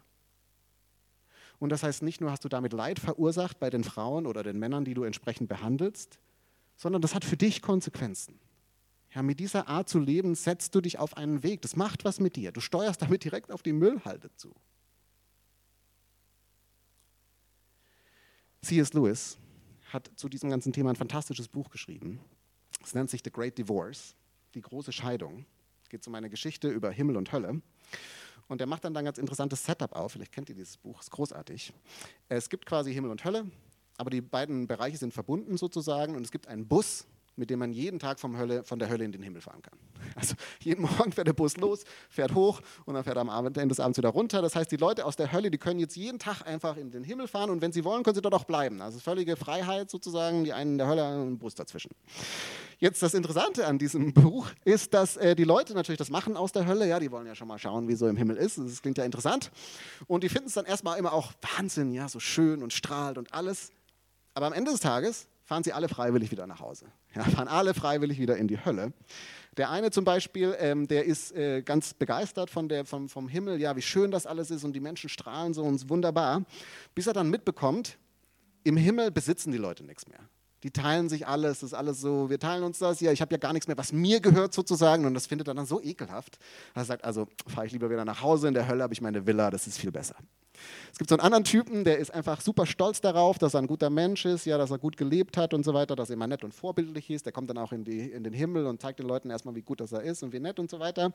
Und 1.57 1.69
das 1.71 1.83
heißt, 1.83 2.03
nicht 2.03 2.21
nur 2.21 2.31
hast 2.31 2.45
du 2.45 2.49
damit 2.49 2.73
Leid 2.73 2.99
verursacht 2.99 3.59
bei 3.59 3.69
den 3.69 3.83
Frauen 3.83 4.27
oder 4.27 4.43
den 4.43 4.59
Männern, 4.59 4.85
die 4.85 4.93
du 4.93 5.03
entsprechend 5.03 5.49
behandelst, 5.49 6.19
sondern 6.75 7.01
das 7.01 7.15
hat 7.15 7.25
für 7.25 7.37
dich 7.37 7.61
Konsequenzen. 7.61 8.39
Ja, 9.13 9.23
mit 9.23 9.39
dieser 9.39 9.67
Art 9.67 9.89
zu 9.89 9.99
leben 9.99 10.35
setzt 10.35 10.73
du 10.75 10.81
dich 10.81 10.99
auf 10.99 11.17
einen 11.17 11.43
Weg. 11.43 11.61
Das 11.63 11.75
macht 11.75 12.05
was 12.05 12.19
mit 12.19 12.35
dir. 12.35 12.51
Du 12.51 12.61
steuerst 12.61 13.01
damit 13.01 13.23
direkt 13.23 13.51
auf 13.51 13.63
die 13.63 13.73
Müllhalde 13.73 14.29
zu. 14.35 14.55
C.S. 18.63 18.93
Lewis 18.93 19.37
hat 19.91 20.11
zu 20.15 20.29
diesem 20.29 20.49
ganzen 20.49 20.71
Thema 20.71 20.91
ein 20.91 20.95
fantastisches 20.95 21.47
Buch 21.47 21.69
geschrieben. 21.71 22.19
Es 22.83 22.93
nennt 22.93 23.09
sich 23.09 23.21
The 23.23 23.31
Great 23.31 23.57
Divorce, 23.57 24.15
die 24.53 24.61
große 24.61 24.91
Scheidung. 24.91 25.45
Es 25.83 25.89
geht 25.89 26.05
um 26.07 26.13
eine 26.13 26.29
Geschichte 26.29 26.69
über 26.69 26.91
Himmel 26.91 27.17
und 27.17 27.31
Hölle. 27.31 27.61
Und 28.47 28.61
er 28.61 28.67
macht 28.67 28.83
dann 28.83 28.95
ein 28.95 29.05
ganz 29.05 29.17
interessantes 29.17 29.63
Setup 29.63 29.93
auf. 29.93 30.13
Vielleicht 30.13 30.31
kennt 30.31 30.49
ihr 30.49 30.55
dieses 30.55 30.77
Buch, 30.77 30.99
es 30.99 31.07
ist 31.07 31.11
großartig. 31.11 31.73
Es 32.29 32.49
gibt 32.49 32.65
quasi 32.65 32.93
Himmel 32.93 33.09
und 33.09 33.25
Hölle, 33.25 33.49
aber 33.97 34.11
die 34.11 34.21
beiden 34.21 34.67
Bereiche 34.67 34.97
sind 34.97 35.13
verbunden 35.13 35.57
sozusagen. 35.57 36.15
Und 36.15 36.23
es 36.23 36.31
gibt 36.31 36.47
einen 36.47 36.67
Bus, 36.67 37.07
mit 37.35 37.49
dem 37.49 37.59
man 37.59 37.71
jeden 37.71 37.99
Tag 37.99 38.19
vom 38.19 38.37
Hölle, 38.37 38.63
von 38.63 38.79
der 38.79 38.89
Hölle 38.89 39.05
in 39.05 39.11
den 39.11 39.23
Himmel 39.23 39.41
fahren 39.41 39.61
kann. 39.61 39.77
Also 40.15 40.35
jeden 40.59 40.81
Morgen 40.81 41.11
fährt 41.11 41.27
der 41.27 41.33
Bus 41.33 41.57
los, 41.57 41.83
fährt 42.09 42.33
hoch 42.33 42.61
und 42.85 42.95
dann 42.95 43.03
fährt 43.03 43.15
er 43.15 43.21
am 43.21 43.29
Abend, 43.29 43.57
Ende 43.57 43.73
des 43.73 43.79
Abends 43.79 43.97
wieder 43.97 44.09
runter. 44.09 44.41
Das 44.41 44.55
heißt, 44.55 44.71
die 44.71 44.77
Leute 44.77 45.05
aus 45.05 45.15
der 45.15 45.31
Hölle, 45.31 45.49
die 45.49 45.57
können 45.57 45.79
jetzt 45.79 45.95
jeden 45.95 46.19
Tag 46.19 46.45
einfach 46.45 46.75
in 46.75 46.91
den 46.91 47.03
Himmel 47.03 47.27
fahren 47.27 47.49
und 47.49 47.61
wenn 47.61 47.71
sie 47.71 47.83
wollen, 47.85 48.03
können 48.03 48.15
sie 48.15 48.21
dort 48.21 48.33
auch 48.33 48.43
bleiben. 48.43 48.81
Also 48.81 48.99
völlige 48.99 49.35
Freiheit 49.37 49.89
sozusagen, 49.89 50.43
die 50.43 50.53
einen 50.53 50.73
in 50.73 50.77
der 50.79 50.87
Hölle 50.87 51.03
und 51.21 51.33
ein 51.33 51.37
Bus 51.37 51.55
dazwischen. 51.55 51.91
Jetzt 52.79 53.01
das 53.03 53.13
Interessante 53.13 53.67
an 53.67 53.77
diesem 53.77 54.11
Buch 54.13 54.47
ist, 54.65 54.93
dass 54.93 55.15
äh, 55.17 55.35
die 55.35 55.43
Leute 55.43 55.73
natürlich 55.73 55.99
das 55.99 56.09
machen 56.09 56.35
aus 56.35 56.51
der 56.51 56.65
Hölle. 56.65 56.87
Ja, 56.87 56.99
die 56.99 57.11
wollen 57.11 57.27
ja 57.27 57.35
schon 57.35 57.47
mal 57.47 57.59
schauen, 57.59 57.87
wie 57.87 57.95
so 57.95 58.07
im 58.07 58.17
Himmel 58.17 58.37
ist. 58.37 58.57
Das 58.57 58.81
klingt 58.81 58.97
ja 58.97 59.05
interessant. 59.05 59.51
Und 60.07 60.23
die 60.23 60.29
finden 60.29 60.47
es 60.47 60.55
dann 60.55 60.65
erstmal 60.65 60.97
immer 60.97 61.13
auch 61.13 61.31
Wahnsinn, 61.55 61.93
ja, 61.93 62.09
so 62.09 62.19
schön 62.19 62.63
und 62.63 62.73
strahlt 62.73 63.17
und 63.17 63.33
alles. 63.33 63.71
Aber 64.33 64.47
am 64.47 64.53
Ende 64.53 64.71
des 64.71 64.79
Tages 64.79 65.27
fahren 65.51 65.65
sie 65.65 65.73
alle 65.73 65.89
freiwillig 65.89 66.31
wieder 66.31 66.47
nach 66.47 66.61
Hause. 66.61 66.85
Ja, 67.13 67.25
fahren 67.25 67.49
alle 67.49 67.73
freiwillig 67.73 68.19
wieder 68.19 68.37
in 68.37 68.47
die 68.47 68.63
Hölle. 68.63 68.93
Der 69.57 69.69
eine 69.69 69.91
zum 69.91 70.05
Beispiel, 70.05 70.55
ähm, 70.59 70.87
der 70.87 71.03
ist 71.03 71.33
äh, 71.33 71.61
ganz 71.61 71.93
begeistert 71.93 72.49
von 72.49 72.69
der, 72.69 72.85
vom, 72.85 73.09
vom 73.09 73.27
Himmel, 73.27 73.59
ja, 73.59 73.75
wie 73.75 73.81
schön 73.81 74.11
das 74.11 74.25
alles 74.25 74.49
ist 74.49 74.63
und 74.63 74.71
die 74.71 74.79
Menschen 74.79 75.09
strahlen 75.09 75.53
so 75.53 75.61
und 75.63 75.89
wunderbar, 75.89 76.45
bis 76.95 77.07
er 77.07 77.11
dann 77.11 77.29
mitbekommt, 77.29 77.97
im 78.63 78.77
Himmel 78.77 79.11
besitzen 79.11 79.51
die 79.51 79.57
Leute 79.57 79.83
nichts 79.83 80.07
mehr. 80.07 80.19
Die 80.63 80.71
teilen 80.71 81.09
sich 81.09 81.27
alles, 81.27 81.59
das 81.59 81.71
ist 81.71 81.73
alles 81.73 81.99
so, 81.99 82.29
wir 82.29 82.39
teilen 82.39 82.63
uns 82.63 82.79
das, 82.79 83.01
ja, 83.01 83.11
ich 83.11 83.19
habe 83.19 83.33
ja 83.33 83.37
gar 83.37 83.51
nichts 83.51 83.67
mehr, 83.67 83.77
was 83.77 83.91
mir 83.91 84.21
gehört 84.21 84.53
sozusagen 84.53 85.03
und 85.05 85.13
das 85.13 85.27
findet 85.27 85.49
er 85.49 85.53
dann 85.53 85.65
so 85.65 85.81
ekelhaft. 85.81 86.37
Er 86.75 86.85
sagt 86.85 87.03
also, 87.03 87.27
fahre 87.45 87.65
ich 87.65 87.73
lieber 87.73 87.89
wieder 87.89 88.05
nach 88.05 88.21
Hause, 88.21 88.47
in 88.47 88.53
der 88.53 88.69
Hölle 88.69 88.83
habe 88.83 88.93
ich 88.93 89.01
meine 89.01 89.27
Villa, 89.27 89.51
das 89.51 89.67
ist 89.67 89.79
viel 89.79 89.91
besser. 89.91 90.15
Es 90.91 90.97
gibt 90.97 91.09
so 91.09 91.15
einen 91.15 91.21
anderen 91.21 91.43
Typen, 91.43 91.83
der 91.83 91.97
ist 91.97 92.13
einfach 92.13 92.41
super 92.41 92.65
stolz 92.65 93.01
darauf, 93.01 93.37
dass 93.37 93.53
er 93.53 93.61
ein 93.61 93.67
guter 93.67 93.89
Mensch 93.89 94.25
ist, 94.25 94.45
ja, 94.45 94.57
dass 94.57 94.71
er 94.71 94.77
gut 94.77 94.97
gelebt 94.97 95.37
hat 95.37 95.53
und 95.53 95.63
so 95.63 95.73
weiter, 95.73 95.95
dass 95.95 96.09
er 96.09 96.13
immer 96.13 96.27
nett 96.27 96.43
und 96.43 96.53
vorbildlich 96.53 97.09
ist. 97.09 97.25
Der 97.25 97.33
kommt 97.33 97.49
dann 97.49 97.57
auch 97.57 97.71
in, 97.71 97.83
die, 97.83 98.11
in 98.11 98.23
den 98.23 98.33
Himmel 98.33 98.65
und 98.67 98.81
zeigt 98.81 98.99
den 98.99 99.07
Leuten 99.07 99.29
erstmal, 99.29 99.55
wie 99.55 99.61
gut 99.61 99.79
das 99.79 99.91
er 99.91 100.01
ist 100.01 100.23
und 100.23 100.33
wie 100.33 100.39
nett 100.39 100.59
und 100.59 100.69
so 100.69 100.79
weiter. 100.79 101.11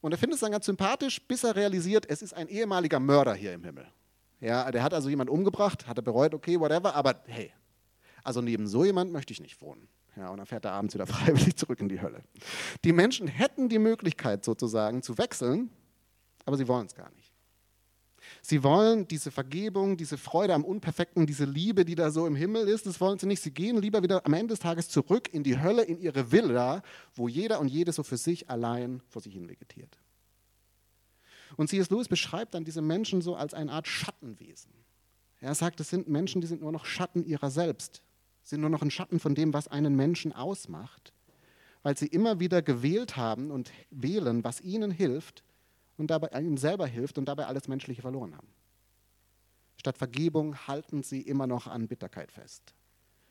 Und 0.00 0.12
er 0.12 0.18
findet 0.18 0.34
es 0.34 0.40
dann 0.40 0.52
ganz 0.52 0.66
sympathisch, 0.66 1.20
bis 1.26 1.44
er 1.44 1.56
realisiert, 1.56 2.06
es 2.08 2.22
ist 2.22 2.34
ein 2.34 2.48
ehemaliger 2.48 3.00
Mörder 3.00 3.34
hier 3.34 3.54
im 3.54 3.64
Himmel. 3.64 3.86
Ja, 4.40 4.70
der 4.70 4.82
hat 4.82 4.92
also 4.92 5.08
jemanden 5.08 5.32
umgebracht, 5.32 5.86
hat 5.86 5.98
er 5.98 6.02
bereut, 6.02 6.34
okay, 6.34 6.60
whatever, 6.60 6.94
aber 6.94 7.22
hey, 7.26 7.52
also 8.22 8.42
neben 8.42 8.66
so 8.66 8.84
jemand 8.84 9.12
möchte 9.12 9.32
ich 9.32 9.40
nicht 9.40 9.62
wohnen. 9.62 9.88
Ja, 10.16 10.28
und 10.28 10.38
dann 10.38 10.46
fährt 10.46 10.64
er 10.64 10.72
abends 10.72 10.94
wieder 10.94 11.06
freiwillig 11.06 11.56
zurück 11.56 11.80
in 11.80 11.88
die 11.88 12.00
Hölle. 12.00 12.22
Die 12.84 12.92
Menschen 12.92 13.26
hätten 13.26 13.68
die 13.68 13.78
Möglichkeit 13.78 14.44
sozusagen 14.44 15.02
zu 15.02 15.18
wechseln, 15.18 15.70
aber 16.44 16.56
sie 16.56 16.68
wollen 16.68 16.86
es 16.86 16.94
gar 16.94 17.10
nicht. 17.12 17.23
Sie 18.46 18.62
wollen 18.62 19.08
diese 19.08 19.30
Vergebung, 19.30 19.96
diese 19.96 20.18
Freude 20.18 20.52
am 20.52 20.64
Unperfekten, 20.64 21.26
diese 21.26 21.46
Liebe, 21.46 21.86
die 21.86 21.94
da 21.94 22.10
so 22.10 22.26
im 22.26 22.36
Himmel 22.36 22.68
ist, 22.68 22.84
das 22.84 23.00
wollen 23.00 23.18
sie 23.18 23.26
nicht. 23.26 23.40
Sie 23.40 23.50
gehen 23.50 23.80
lieber 23.80 24.02
wieder 24.02 24.24
am 24.26 24.34
Ende 24.34 24.52
des 24.52 24.58
Tages 24.58 24.88
zurück 24.90 25.32
in 25.32 25.42
die 25.42 25.58
Hölle, 25.58 25.82
in 25.82 25.98
ihre 25.98 26.30
Villa, 26.30 26.82
wo 27.14 27.26
jeder 27.26 27.58
und 27.58 27.68
jede 27.68 27.92
so 27.92 28.02
für 28.02 28.18
sich 28.18 28.50
allein 28.50 29.00
vor 29.08 29.22
sich 29.22 29.32
hin 29.32 29.48
vegetiert. 29.48 29.98
Und 31.56 31.68
C.S. 31.68 31.88
Lewis 31.88 32.08
beschreibt 32.08 32.54
dann 32.54 32.64
diese 32.64 32.82
Menschen 32.82 33.22
so 33.22 33.34
als 33.34 33.54
eine 33.54 33.72
Art 33.72 33.88
Schattenwesen. 33.88 34.72
Er 35.40 35.54
sagt, 35.54 35.80
es 35.80 35.88
sind 35.88 36.08
Menschen, 36.08 36.42
die 36.42 36.46
sind 36.46 36.60
nur 36.60 36.72
noch 36.72 36.84
Schatten 36.84 37.24
ihrer 37.24 37.50
selbst 37.50 38.02
sind 38.44 38.60
nur 38.60 38.70
noch 38.70 38.82
ein 38.82 38.90
Schatten 38.90 39.18
von 39.18 39.34
dem, 39.34 39.52
was 39.52 39.68
einen 39.68 39.96
Menschen 39.96 40.32
ausmacht, 40.32 41.12
weil 41.82 41.96
sie 41.96 42.06
immer 42.06 42.40
wieder 42.40 42.62
gewählt 42.62 43.16
haben 43.16 43.50
und 43.50 43.72
wählen, 43.90 44.44
was 44.44 44.60
ihnen 44.60 44.90
hilft 44.90 45.42
und 45.96 46.08
dabei 46.10 46.28
ihnen 46.40 46.56
selber 46.56 46.86
hilft 46.86 47.18
und 47.18 47.26
dabei 47.26 47.46
alles 47.46 47.68
Menschliche 47.68 48.02
verloren 48.02 48.36
haben. 48.36 48.48
Statt 49.76 49.98
Vergebung 49.98 50.56
halten 50.66 51.02
sie 51.02 51.20
immer 51.20 51.46
noch 51.46 51.66
an 51.66 51.88
Bitterkeit 51.88 52.32
fest. 52.32 52.74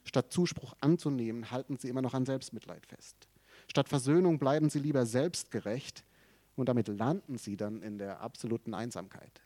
Statt 0.06 0.32
Zuspruch 0.32 0.76
anzunehmen, 0.82 1.50
halten 1.52 1.78
sie 1.78 1.90
immer 1.90 2.02
noch 2.02 2.14
an 2.14 2.26
Selbstmitleid 2.26 2.86
fest. 2.86 3.28
Statt 3.68 3.90
Versöhnung 3.90 4.38
bleiben 4.40 4.70
sie 4.70 4.80
lieber 4.80 5.06
selbstgerecht 5.06 6.04
und 6.56 6.70
damit 6.70 6.88
landen 6.88 7.38
sie 7.38 7.58
dann 7.58 7.82
in 7.82 7.98
der 7.98 8.22
absoluten 8.22 8.74
Einsamkeit. 8.74 9.42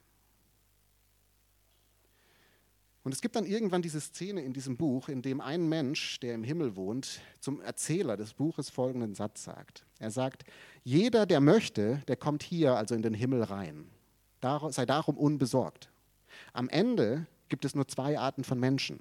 Und 3.08 3.14
es 3.14 3.22
gibt 3.22 3.38
dann 3.38 3.46
irgendwann 3.46 3.82
diese 3.82 4.02
Szene 4.02 4.42
in 4.42 4.52
diesem 4.52 4.76
Buch, 4.76 5.08
in 5.08 5.22
dem 5.22 5.40
ein 5.40 5.70
Mensch, 5.70 6.20
der 6.20 6.36
im 6.36 6.44
Himmel 6.44 6.76
wohnt, 6.76 7.22
zum 7.40 7.62
Erzähler 7.62 8.18
des 8.18 8.34
Buches 8.34 8.70
folgenden 8.70 9.16
Satz 9.16 9.46
sagt. 9.46 9.86
Er 9.98 10.12
sagt, 10.12 10.44
jeder, 10.84 11.26
der 11.26 11.40
möchte, 11.40 12.04
der 12.10 12.18
kommt 12.18 12.44
hier, 12.44 12.76
also 12.76 12.96
in 12.96 13.02
den 13.02 13.14
Himmel 13.14 13.44
rein. 13.44 13.90
sei 14.42 14.86
darum 14.86 15.18
unbesorgt. 15.18 15.90
Am 16.52 16.68
Ende 16.68 17.28
gibt 17.48 17.64
es 17.64 17.76
nur 17.76 17.88
zwei 17.88 18.20
Arten 18.20 18.44
von 18.44 18.60
Menschen. 18.60 19.00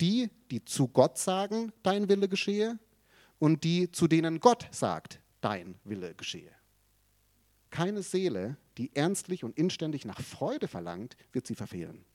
Die, 0.00 0.30
die 0.50 0.64
zu 0.64 0.88
Gott 0.88 1.18
sagen, 1.18 1.74
dein 1.82 2.08
Wille 2.08 2.26
geschehe, 2.26 2.78
und 3.38 3.64
die, 3.64 3.92
zu 3.92 4.08
denen 4.08 4.40
Gott 4.40 4.66
sagt, 4.70 5.20
dein 5.42 5.74
Wille 5.84 6.14
geschehe. 6.14 6.52
Keine 7.68 8.00
Seele, 8.00 8.56
die 8.78 8.96
ernstlich 8.96 9.44
und 9.44 9.58
inständig 9.58 10.06
nach 10.06 10.22
Freude 10.22 10.68
verlangt, 10.68 11.18
wird 11.32 11.46
sie 11.46 11.54
verfehlen. 11.54 12.06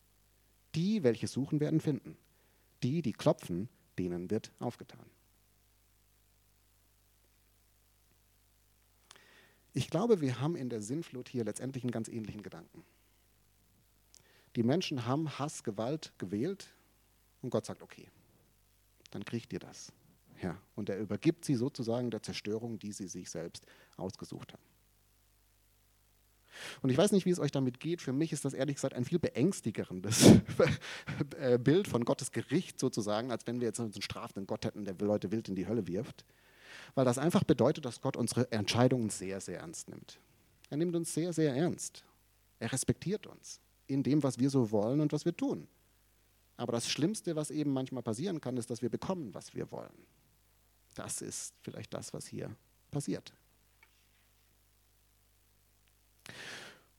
Die, 0.76 1.04
welche 1.04 1.28
suchen, 1.28 1.60
werden 1.60 1.80
finden. 1.80 2.18
Die, 2.84 3.02
die 3.02 3.14
klopfen, 3.14 3.70
denen 3.98 4.30
wird 4.30 4.52
aufgetan. 4.60 5.06
Ich 9.74 9.90
glaube, 9.90 10.22
wir 10.22 10.40
haben 10.40 10.56
in 10.56 10.70
der 10.70 10.82
Sinnflut 10.82 11.28
hier 11.28 11.44
letztendlich 11.44 11.84
einen 11.84 11.92
ganz 11.92 12.08
ähnlichen 12.08 12.44
Gedanken. 12.44 12.84
Die 14.56 14.64
Menschen 14.64 15.06
haben 15.06 15.38
Hass, 15.38 15.64
Gewalt 15.64 16.14
gewählt 16.18 16.74
und 17.42 17.50
Gott 17.50 17.66
sagt, 17.66 17.82
okay, 17.82 18.10
dann 19.12 19.26
kriegt 19.26 19.52
ihr 19.52 19.60
das. 19.60 19.92
Ja, 20.42 20.58
und 20.76 20.90
er 20.90 21.00
übergibt 21.00 21.46
sie 21.46 21.56
sozusagen 21.56 22.10
der 22.10 22.22
Zerstörung, 22.22 22.80
die 22.80 22.92
sie 22.92 23.08
sich 23.08 23.30
selbst 23.30 23.66
ausgesucht 23.98 24.54
haben. 24.54 24.75
Und 26.82 26.90
ich 26.90 26.98
weiß 26.98 27.12
nicht, 27.12 27.26
wie 27.26 27.32
es 27.32 27.40
euch 27.40 27.52
damit 27.52 27.80
geht. 27.80 28.02
Für 28.02 28.14
mich 28.14 28.34
ist 28.34 28.46
das 28.46 28.54
ehrlich 28.54 28.76
gesagt 28.76 28.94
ein 28.94 29.06
viel 29.06 29.20
beängstigerendes 29.20 30.32
äh, 31.40 31.58
Bild 31.58 31.88
von 31.88 32.06
Gottes 32.06 32.32
Gericht 32.32 32.80
sozusagen, 32.80 33.32
als 33.32 33.48
wenn 33.48 33.60
wir 33.60 33.68
jetzt 33.68 33.80
einen 33.80 34.02
strafenden 34.02 34.48
Gott 34.48 34.66
hätten, 34.66 34.86
der 34.86 34.96
Leute 35.00 35.32
wild 35.32 35.50
in 35.50 35.56
die 35.56 35.68
Hölle 35.68 35.88
wirft. 35.88 36.26
Weil 36.94 37.06
das 37.06 37.18
einfach 37.18 37.44
bedeutet, 37.44 37.86
dass 37.86 38.02
Gott 38.02 38.18
unsere 38.18 38.52
Entscheidungen 38.52 39.10
sehr, 39.10 39.42
sehr 39.42 39.60
ernst 39.60 39.90
nimmt. 39.90 40.20
Er 40.70 40.78
nimmt 40.78 40.96
uns 40.96 41.14
sehr, 41.14 41.34
sehr 41.34 41.56
ernst. 41.56 42.04
Er 42.60 42.72
respektiert 42.72 43.28
uns 43.28 43.60
in 43.88 44.04
dem, 44.04 44.24
was 44.24 44.40
wir 44.40 44.50
so 44.50 44.72
wollen 44.72 45.02
und 45.02 45.12
was 45.14 45.26
wir 45.26 45.36
tun. 45.36 45.68
Aber 46.58 46.72
das 46.72 46.90
Schlimmste, 46.90 47.36
was 47.36 47.52
eben 47.52 47.72
manchmal 47.72 48.04
passieren 48.04 48.40
kann, 48.40 48.58
ist, 48.58 48.70
dass 48.70 48.82
wir 48.82 48.90
bekommen, 48.90 49.34
was 49.34 49.54
wir 49.54 49.70
wollen. 49.72 50.06
Das 50.94 51.22
ist 51.22 51.54
vielleicht 51.62 51.94
das, 51.94 52.14
was 52.14 52.26
hier 52.26 52.56
passiert. 52.92 53.34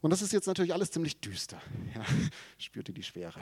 Und 0.03 0.11
das 0.11 0.23
ist 0.23 0.33
jetzt 0.33 0.47
natürlich 0.47 0.73
alles 0.73 0.91
ziemlich 0.91 1.21
düster. 1.21 1.61
Ja, 1.95 2.05
spürt 2.59 2.89
ihr 2.89 2.95
die 2.95 3.03
Schwere 3.03 3.41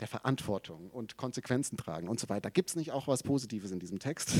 der 0.00 0.08
Verantwortung 0.08 0.90
und 0.90 1.18
Konsequenzen 1.18 1.76
tragen 1.76 2.08
und 2.08 2.18
so 2.18 2.28
weiter. 2.30 2.50
Gibt 2.50 2.70
es 2.70 2.76
nicht 2.76 2.90
auch 2.90 3.06
was 3.06 3.22
Positives 3.22 3.70
in 3.70 3.78
diesem 3.78 3.98
Text? 3.98 4.34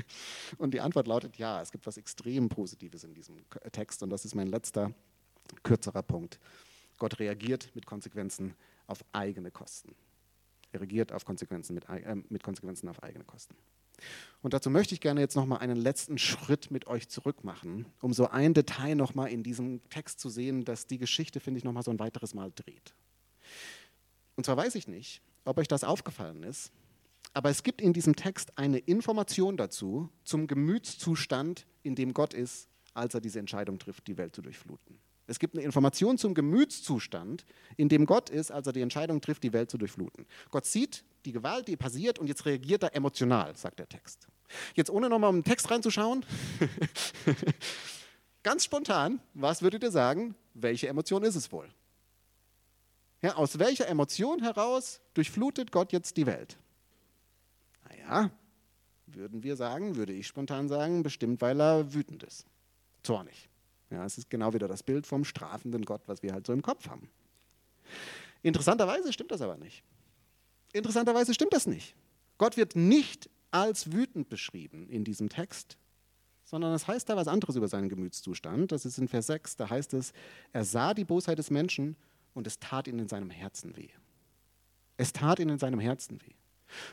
Und 0.58 0.72
die 0.72 0.80
Antwort 0.80 1.08
lautet 1.08 1.36
ja, 1.36 1.60
es 1.60 1.72
gibt 1.72 1.86
was 1.86 1.96
extrem 1.96 2.48
Positives 2.48 3.02
in 3.02 3.14
diesem 3.14 3.44
Text 3.72 4.02
und 4.02 4.10
das 4.10 4.24
ist 4.24 4.34
mein 4.34 4.46
letzter, 4.46 4.92
kürzerer 5.64 6.02
Punkt. 6.02 6.38
Gott 6.98 7.18
reagiert 7.18 7.70
mit 7.74 7.86
Konsequenzen 7.86 8.54
auf 8.86 9.04
eigene 9.12 9.50
Kosten. 9.50 9.96
Er 10.70 10.80
reagiert 10.80 11.12
auf 11.12 11.24
Konsequenzen 11.24 11.74
mit, 11.74 11.88
äh, 11.88 12.14
mit 12.28 12.42
Konsequenzen 12.42 12.88
auf 12.88 13.02
eigene 13.02 13.24
Kosten. 13.24 13.56
Und 14.42 14.54
dazu 14.54 14.70
möchte 14.70 14.94
ich 14.94 15.00
gerne 15.00 15.20
jetzt 15.20 15.36
nochmal 15.36 15.58
einen 15.58 15.76
letzten 15.76 16.18
Schritt 16.18 16.70
mit 16.70 16.86
euch 16.86 17.08
zurück 17.08 17.44
machen, 17.44 17.86
um 18.00 18.12
so 18.12 18.28
ein 18.28 18.54
Detail 18.54 18.96
nochmal 18.96 19.30
in 19.30 19.42
diesem 19.42 19.80
Text 19.88 20.18
zu 20.18 20.28
sehen, 20.28 20.64
dass 20.64 20.86
die 20.86 20.98
Geschichte, 20.98 21.38
finde 21.38 21.58
ich, 21.58 21.64
nochmal 21.64 21.84
so 21.84 21.90
ein 21.90 21.98
weiteres 21.98 22.34
Mal 22.34 22.52
dreht. 22.54 22.94
Und 24.36 24.44
zwar 24.44 24.56
weiß 24.56 24.74
ich 24.74 24.88
nicht, 24.88 25.22
ob 25.44 25.58
euch 25.58 25.68
das 25.68 25.84
aufgefallen 25.84 26.42
ist, 26.42 26.72
aber 27.34 27.50
es 27.50 27.62
gibt 27.62 27.80
in 27.80 27.92
diesem 27.92 28.16
Text 28.16 28.58
eine 28.58 28.78
Information 28.78 29.56
dazu, 29.56 30.10
zum 30.24 30.46
Gemütszustand, 30.46 31.66
in 31.82 31.94
dem 31.94 32.12
Gott 32.12 32.34
ist, 32.34 32.68
als 32.94 33.14
er 33.14 33.20
diese 33.20 33.38
Entscheidung 33.38 33.78
trifft, 33.78 34.06
die 34.06 34.18
Welt 34.18 34.34
zu 34.34 34.42
durchfluten. 34.42 34.98
Es 35.26 35.38
gibt 35.38 35.54
eine 35.54 35.64
Information 35.64 36.18
zum 36.18 36.34
Gemütszustand, 36.34 37.44
in 37.76 37.88
dem 37.88 38.06
Gott 38.06 38.28
ist, 38.28 38.50
als 38.50 38.66
er 38.66 38.72
die 38.72 38.82
Entscheidung 38.82 39.20
trifft, 39.20 39.42
die 39.44 39.52
Welt 39.52 39.70
zu 39.70 39.78
durchfluten. 39.78 40.26
Gott 40.50 40.66
sieht 40.66 41.04
die 41.24 41.32
Gewalt, 41.32 41.68
die 41.68 41.76
passiert 41.76 42.18
und 42.18 42.26
jetzt 42.26 42.44
reagiert 42.46 42.82
er 42.82 42.94
emotional, 42.94 43.56
sagt 43.56 43.78
der 43.78 43.88
Text. 43.88 44.26
Jetzt 44.74 44.90
ohne 44.90 45.08
nochmal 45.08 45.30
im 45.30 45.44
Text 45.44 45.70
reinzuschauen, 45.70 46.24
ganz 48.42 48.64
spontan, 48.64 49.20
was 49.34 49.62
würdet 49.62 49.82
ihr 49.82 49.90
sagen, 49.90 50.34
welche 50.54 50.88
Emotion 50.88 51.22
ist 51.22 51.36
es 51.36 51.52
wohl? 51.52 51.68
Ja, 53.22 53.36
aus 53.36 53.58
welcher 53.58 53.86
Emotion 53.86 54.42
heraus 54.42 55.00
durchflutet 55.14 55.70
Gott 55.70 55.92
jetzt 55.92 56.16
die 56.16 56.26
Welt? 56.26 56.58
Naja, 57.88 58.30
würden 59.06 59.42
wir 59.42 59.56
sagen, 59.56 59.96
würde 59.96 60.12
ich 60.12 60.26
spontan 60.26 60.68
sagen, 60.68 61.02
bestimmt, 61.02 61.40
weil 61.40 61.60
er 61.60 61.94
wütend 61.94 62.24
ist, 62.24 62.46
zornig. 63.02 63.48
Ja, 63.90 64.04
es 64.04 64.18
ist 64.18 64.30
genau 64.30 64.54
wieder 64.54 64.68
das 64.68 64.82
Bild 64.82 65.06
vom 65.06 65.24
strafenden 65.24 65.84
Gott, 65.84 66.02
was 66.06 66.22
wir 66.22 66.32
halt 66.32 66.46
so 66.46 66.52
im 66.52 66.62
Kopf 66.62 66.88
haben. 66.88 67.10
Interessanterweise 68.42 69.12
stimmt 69.12 69.30
das 69.30 69.42
aber 69.42 69.56
nicht. 69.56 69.84
Interessanterweise 70.72 71.34
stimmt 71.34 71.52
das 71.52 71.66
nicht. 71.66 71.94
Gott 72.38 72.56
wird 72.56 72.76
nicht 72.76 73.28
als 73.50 73.92
wütend 73.92 74.28
beschrieben 74.28 74.88
in 74.88 75.04
diesem 75.04 75.28
Text, 75.28 75.76
sondern 76.44 76.72
es 76.72 76.86
heißt 76.86 77.08
da 77.08 77.16
was 77.16 77.28
anderes 77.28 77.56
über 77.56 77.68
seinen 77.68 77.88
Gemütszustand. 77.88 78.72
Das 78.72 78.84
ist 78.84 78.98
in 78.98 79.08
Vers 79.08 79.26
6, 79.26 79.56
da 79.56 79.70
heißt 79.70 79.94
es, 79.94 80.12
er 80.52 80.64
sah 80.64 80.94
die 80.94 81.04
Bosheit 81.04 81.38
des 81.38 81.50
Menschen 81.50 81.96
und 82.34 82.46
es 82.46 82.58
tat 82.58 82.88
ihm 82.88 82.98
in 82.98 83.08
seinem 83.08 83.30
Herzen 83.30 83.76
weh. 83.76 83.90
Es 84.96 85.12
tat 85.12 85.38
ihm 85.38 85.50
in 85.50 85.58
seinem 85.58 85.80
Herzen 85.80 86.20
weh. 86.22 86.34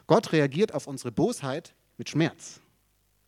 Gott 0.08 0.32
reagiert 0.34 0.74
auf 0.74 0.88
unsere 0.88 1.12
Bosheit 1.12 1.74
mit 1.98 2.10
Schmerz. 2.10 2.60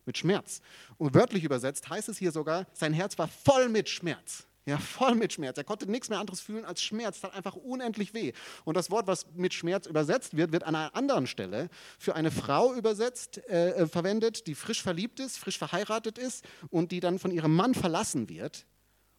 Mit 0.04 0.18
Schmerz. 0.18 0.60
Und 0.98 1.14
wörtlich 1.14 1.44
übersetzt 1.44 1.88
heißt 1.88 2.08
es 2.08 2.18
hier 2.18 2.32
sogar, 2.32 2.66
sein 2.72 2.92
Herz 2.92 3.16
war 3.18 3.28
voll 3.28 3.68
mit 3.68 3.88
Schmerz. 3.88 4.46
Ja, 4.64 4.78
voll 4.78 5.16
mit 5.16 5.32
Schmerz. 5.32 5.58
Er 5.58 5.64
konnte 5.64 5.90
nichts 5.90 6.08
mehr 6.08 6.20
anderes 6.20 6.40
fühlen 6.40 6.64
als 6.64 6.80
Schmerz. 6.82 7.22
Hat 7.22 7.34
einfach 7.34 7.56
unendlich 7.56 8.14
weh. 8.14 8.32
Und 8.64 8.76
das 8.76 8.90
Wort, 8.92 9.08
was 9.08 9.26
mit 9.34 9.52
Schmerz 9.54 9.86
übersetzt 9.86 10.36
wird, 10.36 10.52
wird 10.52 10.62
an 10.62 10.76
einer 10.76 10.94
anderen 10.94 11.26
Stelle 11.26 11.68
für 11.98 12.14
eine 12.14 12.30
Frau 12.30 12.72
übersetzt, 12.72 13.38
äh, 13.48 13.70
äh, 13.70 13.86
verwendet, 13.88 14.46
die 14.46 14.54
frisch 14.54 14.80
verliebt 14.80 15.18
ist, 15.18 15.38
frisch 15.38 15.58
verheiratet 15.58 16.16
ist 16.16 16.44
und 16.70 16.92
die 16.92 17.00
dann 17.00 17.18
von 17.18 17.32
ihrem 17.32 17.56
Mann 17.56 17.74
verlassen 17.74 18.28
wird. 18.28 18.66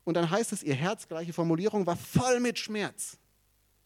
Und 0.05 0.15
dann 0.15 0.29
heißt 0.29 0.53
es, 0.53 0.63
ihr 0.63 0.75
Herz, 0.75 1.09
gleiche 1.09 1.33
Formulierung, 1.33 1.85
war 1.85 1.97
voll 1.97 2.39
mit 2.39 2.57
Schmerz. 2.57 3.17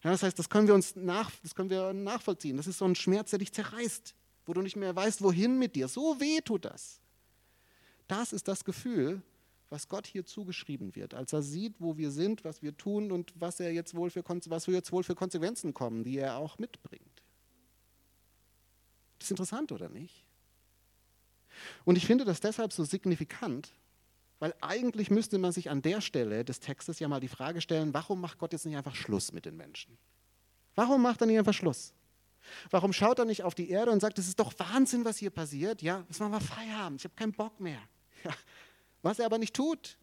Ja, 0.04 0.12
das 0.12 0.22
heißt, 0.22 0.38
das 0.38 0.48
können 0.48 0.68
wir 0.68 0.74
uns 0.74 0.94
nach, 0.94 1.32
das 1.42 1.56
können 1.56 1.70
wir 1.70 1.92
nachvollziehen. 1.92 2.56
Das 2.56 2.68
ist 2.68 2.78
so 2.78 2.84
ein 2.84 2.94
Schmerz, 2.94 3.30
der 3.30 3.40
dich 3.40 3.52
zerreißt, 3.52 4.14
wo 4.46 4.52
du 4.52 4.62
nicht 4.62 4.76
mehr 4.76 4.94
weißt, 4.94 5.22
wohin 5.22 5.58
mit 5.58 5.74
dir. 5.74 5.88
So 5.88 6.20
weh 6.20 6.40
tut 6.40 6.64
das. 6.64 7.00
Das 8.06 8.32
ist 8.32 8.46
das 8.46 8.64
Gefühl, 8.64 9.22
was 9.70 9.88
Gott 9.88 10.06
hier 10.06 10.24
zugeschrieben 10.24 10.94
wird, 10.94 11.14
als 11.14 11.32
er 11.32 11.42
sieht, 11.42 11.80
wo 11.80 11.96
wir 11.96 12.10
sind, 12.10 12.44
was 12.44 12.62
wir 12.62 12.76
tun 12.76 13.12
und 13.12 13.32
was, 13.36 13.60
er 13.60 13.72
jetzt 13.72 13.94
wohl 13.94 14.10
für, 14.10 14.24
was 14.24 14.66
jetzt 14.66 14.92
wohl 14.92 15.02
für 15.02 15.14
Konsequenzen 15.14 15.74
kommen, 15.74 16.04
die 16.04 16.18
er 16.18 16.36
auch 16.36 16.58
mitbringt. 16.58 17.22
Das 19.18 19.26
ist 19.26 19.32
interessant, 19.32 19.72
oder 19.72 19.88
nicht? 19.88 20.24
Und 21.84 21.96
ich 21.96 22.06
finde 22.06 22.24
das 22.24 22.40
deshalb 22.40 22.72
so 22.72 22.84
signifikant, 22.84 23.72
weil 24.38 24.54
eigentlich 24.60 25.10
müsste 25.10 25.38
man 25.38 25.52
sich 25.52 25.70
an 25.70 25.82
der 25.82 26.00
Stelle 26.00 26.44
des 26.44 26.60
Textes 26.60 27.00
ja 27.00 27.08
mal 27.08 27.20
die 27.20 27.28
Frage 27.28 27.60
stellen, 27.60 27.92
warum 27.92 28.20
macht 28.20 28.38
Gott 28.38 28.52
jetzt 28.52 28.64
nicht 28.64 28.76
einfach 28.76 28.94
Schluss 28.94 29.32
mit 29.32 29.44
den 29.44 29.56
Menschen? 29.56 29.98
Warum 30.76 31.02
macht 31.02 31.20
er 31.20 31.26
nicht 31.26 31.38
einfach 31.38 31.54
Schluss? 31.54 31.92
Warum 32.70 32.92
schaut 32.92 33.18
er 33.18 33.24
nicht 33.24 33.42
auf 33.42 33.54
die 33.54 33.68
Erde 33.68 33.90
und 33.90 34.00
sagt, 34.00 34.18
es 34.18 34.28
ist 34.28 34.38
doch 34.38 34.52
Wahnsinn, 34.58 35.04
was 35.04 35.18
hier 35.18 35.30
passiert? 35.30 35.82
Ja, 35.82 36.04
jetzt 36.08 36.20
machen 36.20 36.32
wir 36.32 36.40
Feierabend, 36.40 37.00
ich 37.00 37.04
habe 37.04 37.14
keinen 37.16 37.32
Bock 37.32 37.58
mehr. 37.60 37.80
Ja, 38.24 38.32
was 39.08 39.18
er 39.18 39.26
aber 39.26 39.38
nicht 39.38 39.56
tut. 39.56 39.96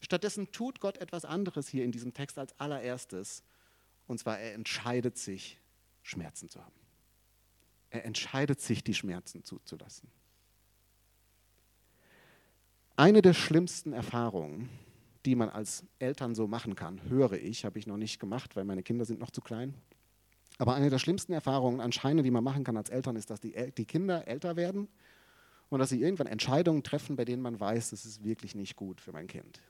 Stattdessen 0.00 0.50
tut 0.50 0.80
Gott 0.80 0.98
etwas 0.98 1.24
anderes 1.24 1.68
hier 1.68 1.84
in 1.84 1.92
diesem 1.92 2.12
Text 2.12 2.38
als 2.38 2.58
allererstes. 2.58 3.44
Und 4.08 4.18
zwar, 4.18 4.40
er 4.40 4.54
entscheidet 4.54 5.16
sich, 5.16 5.60
Schmerzen 6.02 6.48
zu 6.48 6.60
haben. 6.60 6.74
Er 7.90 8.04
entscheidet 8.04 8.60
sich, 8.60 8.82
die 8.82 8.94
Schmerzen 8.94 9.44
zuzulassen. 9.44 10.10
Eine 12.96 13.22
der 13.22 13.32
schlimmsten 13.32 13.92
Erfahrungen, 13.92 14.68
die 15.24 15.36
man 15.36 15.48
als 15.48 15.84
Eltern 16.00 16.34
so 16.34 16.48
machen 16.48 16.74
kann, 16.74 17.08
höre 17.08 17.34
ich, 17.34 17.64
habe 17.64 17.78
ich 17.78 17.86
noch 17.86 17.96
nicht 17.96 18.18
gemacht, 18.18 18.56
weil 18.56 18.64
meine 18.64 18.82
Kinder 18.82 19.04
sind 19.04 19.20
noch 19.20 19.30
zu 19.30 19.40
klein. 19.40 19.74
Aber 20.58 20.74
eine 20.74 20.90
der 20.90 20.98
schlimmsten 20.98 21.32
Erfahrungen 21.32 21.80
anscheinend, 21.80 22.26
die 22.26 22.32
man 22.32 22.42
machen 22.42 22.64
kann 22.64 22.76
als 22.76 22.90
Eltern, 22.90 23.14
ist, 23.14 23.30
dass 23.30 23.40
die, 23.40 23.54
die 23.72 23.84
Kinder 23.84 24.26
älter 24.26 24.56
werden 24.56 24.88
und 25.70 25.78
dass 25.78 25.88
sie 25.88 26.00
irgendwann 26.00 26.26
Entscheidungen 26.26 26.82
treffen, 26.82 27.16
bei 27.16 27.24
denen 27.24 27.42
man 27.42 27.58
weiß, 27.58 27.90
das 27.90 28.04
ist 28.04 28.24
wirklich 28.24 28.54
nicht 28.54 28.76
gut 28.76 29.00
für 29.00 29.12
mein 29.12 29.26
Kind. 29.26 29.60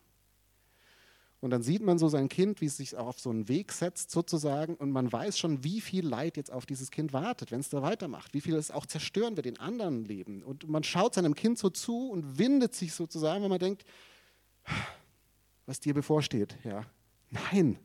Und 1.41 1.51
dann 1.51 1.63
sieht 1.63 1.83
man 1.83 1.99
so 1.99 2.09
sein 2.09 2.29
Kind, 2.29 2.61
wie 2.61 2.67
es 2.67 2.77
sich 2.77 2.97
auch 2.97 3.07
auf 3.07 3.21
so 3.21 3.31
einen 3.31 3.49
Weg 3.49 3.73
setzt 3.73 4.11
sozusagen 4.11 4.75
und 4.75 4.91
man 4.91 5.11
weiß 5.11 5.39
schon, 5.39 5.65
wie 5.65 5.81
viel 5.81 6.07
Leid 6.07 6.37
jetzt 6.37 6.53
auf 6.53 6.67
dieses 6.67 6.91
Kind 6.91 7.15
wartet, 7.15 7.51
wenn 7.51 7.61
es 7.61 7.71
da 7.71 7.81
weitermacht, 7.81 8.35
wie 8.35 8.43
viel 8.43 8.57
es 8.57 8.71
auch 8.71 8.85
zerstören 8.85 9.37
wird 9.37 9.47
in 9.47 9.59
anderen 9.59 10.05
Leben. 10.05 10.43
Und 10.43 10.69
man 10.69 10.85
schaut 10.85 11.15
seinem 11.15 11.35
Kind 11.35 11.59
so 11.59 11.71
zu 11.71 12.11
und 12.11 12.39
windet 12.39 12.75
sich 12.75 12.93
sozusagen, 12.93 13.43
wenn 13.43 13.51
man 13.51 13.59
denkt, 13.59 13.85
was 15.65 15.81
dir 15.81 15.95
bevorsteht. 15.95 16.59
Ja, 16.63 16.85
nein, 17.31 17.79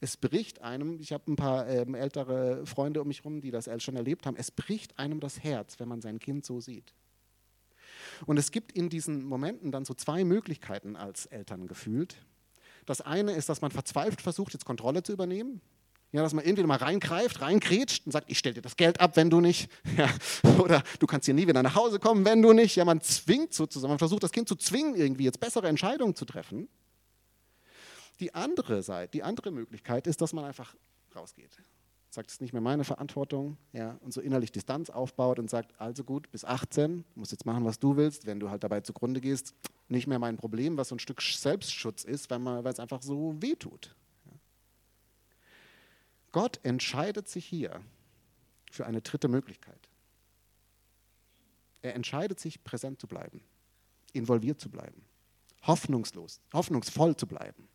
es 0.00 0.16
bricht 0.16 0.60
einem, 0.60 0.98
ich 0.98 1.12
habe 1.12 1.30
ein 1.30 1.36
paar 1.36 1.68
ähm, 1.68 1.94
ältere 1.94 2.66
Freunde 2.66 3.00
um 3.00 3.08
mich 3.08 3.18
herum, 3.18 3.40
die 3.40 3.52
das 3.52 3.70
schon 3.82 3.94
erlebt 3.94 4.26
haben, 4.26 4.36
es 4.36 4.50
bricht 4.50 4.98
einem 4.98 5.20
das 5.20 5.42
Herz, 5.42 5.78
wenn 5.78 5.88
man 5.88 6.00
sein 6.00 6.18
Kind 6.18 6.44
so 6.44 6.60
sieht. 6.60 6.94
Und 8.24 8.38
es 8.38 8.50
gibt 8.50 8.72
in 8.72 8.88
diesen 8.88 9.24
Momenten 9.24 9.72
dann 9.72 9.84
so 9.84 9.94
zwei 9.94 10.24
Möglichkeiten 10.24 10.96
als 10.96 11.26
Eltern 11.26 11.66
gefühlt. 11.66 12.16
Das 12.86 13.00
eine 13.00 13.32
ist, 13.32 13.48
dass 13.48 13.60
man 13.60 13.70
verzweifelt 13.70 14.22
versucht, 14.22 14.52
jetzt 14.52 14.64
Kontrolle 14.64 15.02
zu 15.02 15.12
übernehmen. 15.12 15.60
Ja, 16.12 16.22
dass 16.22 16.32
man 16.32 16.44
entweder 16.44 16.68
mal 16.68 16.78
reingreift, 16.78 17.40
reingrätscht 17.40 18.06
und 18.06 18.12
sagt, 18.12 18.30
ich 18.30 18.38
stelle 18.38 18.54
dir 18.54 18.62
das 18.62 18.76
Geld 18.76 19.00
ab, 19.00 19.16
wenn 19.16 19.28
du 19.28 19.40
nicht. 19.40 19.70
Ja, 19.96 20.08
oder 20.58 20.82
du 20.98 21.06
kannst 21.06 21.26
hier 21.26 21.34
nie 21.34 21.46
wieder 21.46 21.62
nach 21.62 21.74
Hause 21.74 21.98
kommen, 21.98 22.24
wenn 22.24 22.42
du 22.42 22.52
nicht. 22.52 22.76
Ja, 22.76 22.84
man 22.84 23.00
zwingt 23.00 23.52
sozusagen, 23.52 23.90
man 23.90 23.98
versucht 23.98 24.22
das 24.22 24.32
Kind 24.32 24.48
zu 24.48 24.54
zwingen, 24.54 24.94
irgendwie 24.94 25.24
jetzt 25.24 25.40
bessere 25.40 25.68
Entscheidungen 25.68 26.14
zu 26.14 26.24
treffen. 26.24 26.68
Die 28.20 28.34
andere 28.34 28.82
Seite, 28.82 29.10
die 29.12 29.22
andere 29.22 29.50
Möglichkeit 29.50 30.06
ist, 30.06 30.20
dass 30.20 30.32
man 30.32 30.44
einfach 30.44 30.74
rausgeht 31.14 31.58
sagt, 32.16 32.30
es 32.30 32.34
ist 32.34 32.40
nicht 32.40 32.52
mehr 32.52 32.62
meine 32.62 32.84
Verantwortung, 32.84 33.56
ja, 33.72 33.92
und 34.00 34.12
so 34.12 34.20
innerlich 34.20 34.50
Distanz 34.50 34.90
aufbaut 34.90 35.38
und 35.38 35.48
sagt, 35.48 35.80
also 35.80 36.02
gut, 36.02 36.30
bis 36.32 36.44
18, 36.44 37.04
du 37.14 37.20
musst 37.20 37.32
jetzt 37.32 37.46
machen, 37.46 37.64
was 37.64 37.78
du 37.78 37.96
willst, 37.96 38.26
wenn 38.26 38.40
du 38.40 38.50
halt 38.50 38.64
dabei 38.64 38.80
zugrunde 38.80 39.20
gehst, 39.20 39.54
nicht 39.88 40.06
mehr 40.06 40.18
mein 40.18 40.36
Problem, 40.36 40.76
was 40.76 40.88
so 40.88 40.96
ein 40.96 40.98
Stück 40.98 41.22
Selbstschutz 41.22 42.04
ist, 42.04 42.28
weil, 42.30 42.66
es 42.66 42.80
einfach 42.80 43.02
so 43.02 43.40
weh 43.40 43.54
tut. 43.54 43.94
Ja. 44.24 44.32
Gott 46.32 46.58
entscheidet 46.64 47.28
sich 47.28 47.46
hier 47.46 47.80
für 48.70 48.86
eine 48.86 49.00
dritte 49.00 49.28
Möglichkeit. 49.28 49.88
Er 51.82 51.94
entscheidet 51.94 52.40
sich, 52.40 52.64
präsent 52.64 53.00
zu 53.00 53.06
bleiben, 53.06 53.42
involviert 54.12 54.60
zu 54.60 54.70
bleiben, 54.70 55.04
hoffnungslos, 55.62 56.40
hoffnungsvoll 56.52 57.14
zu 57.14 57.26
bleiben. 57.26 57.68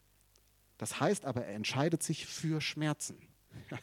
Das 0.77 0.99
heißt 0.99 1.25
aber, 1.25 1.45
er 1.45 1.53
entscheidet 1.53 2.03
sich 2.03 2.25
für 2.25 2.59
Schmerzen. 2.59 3.30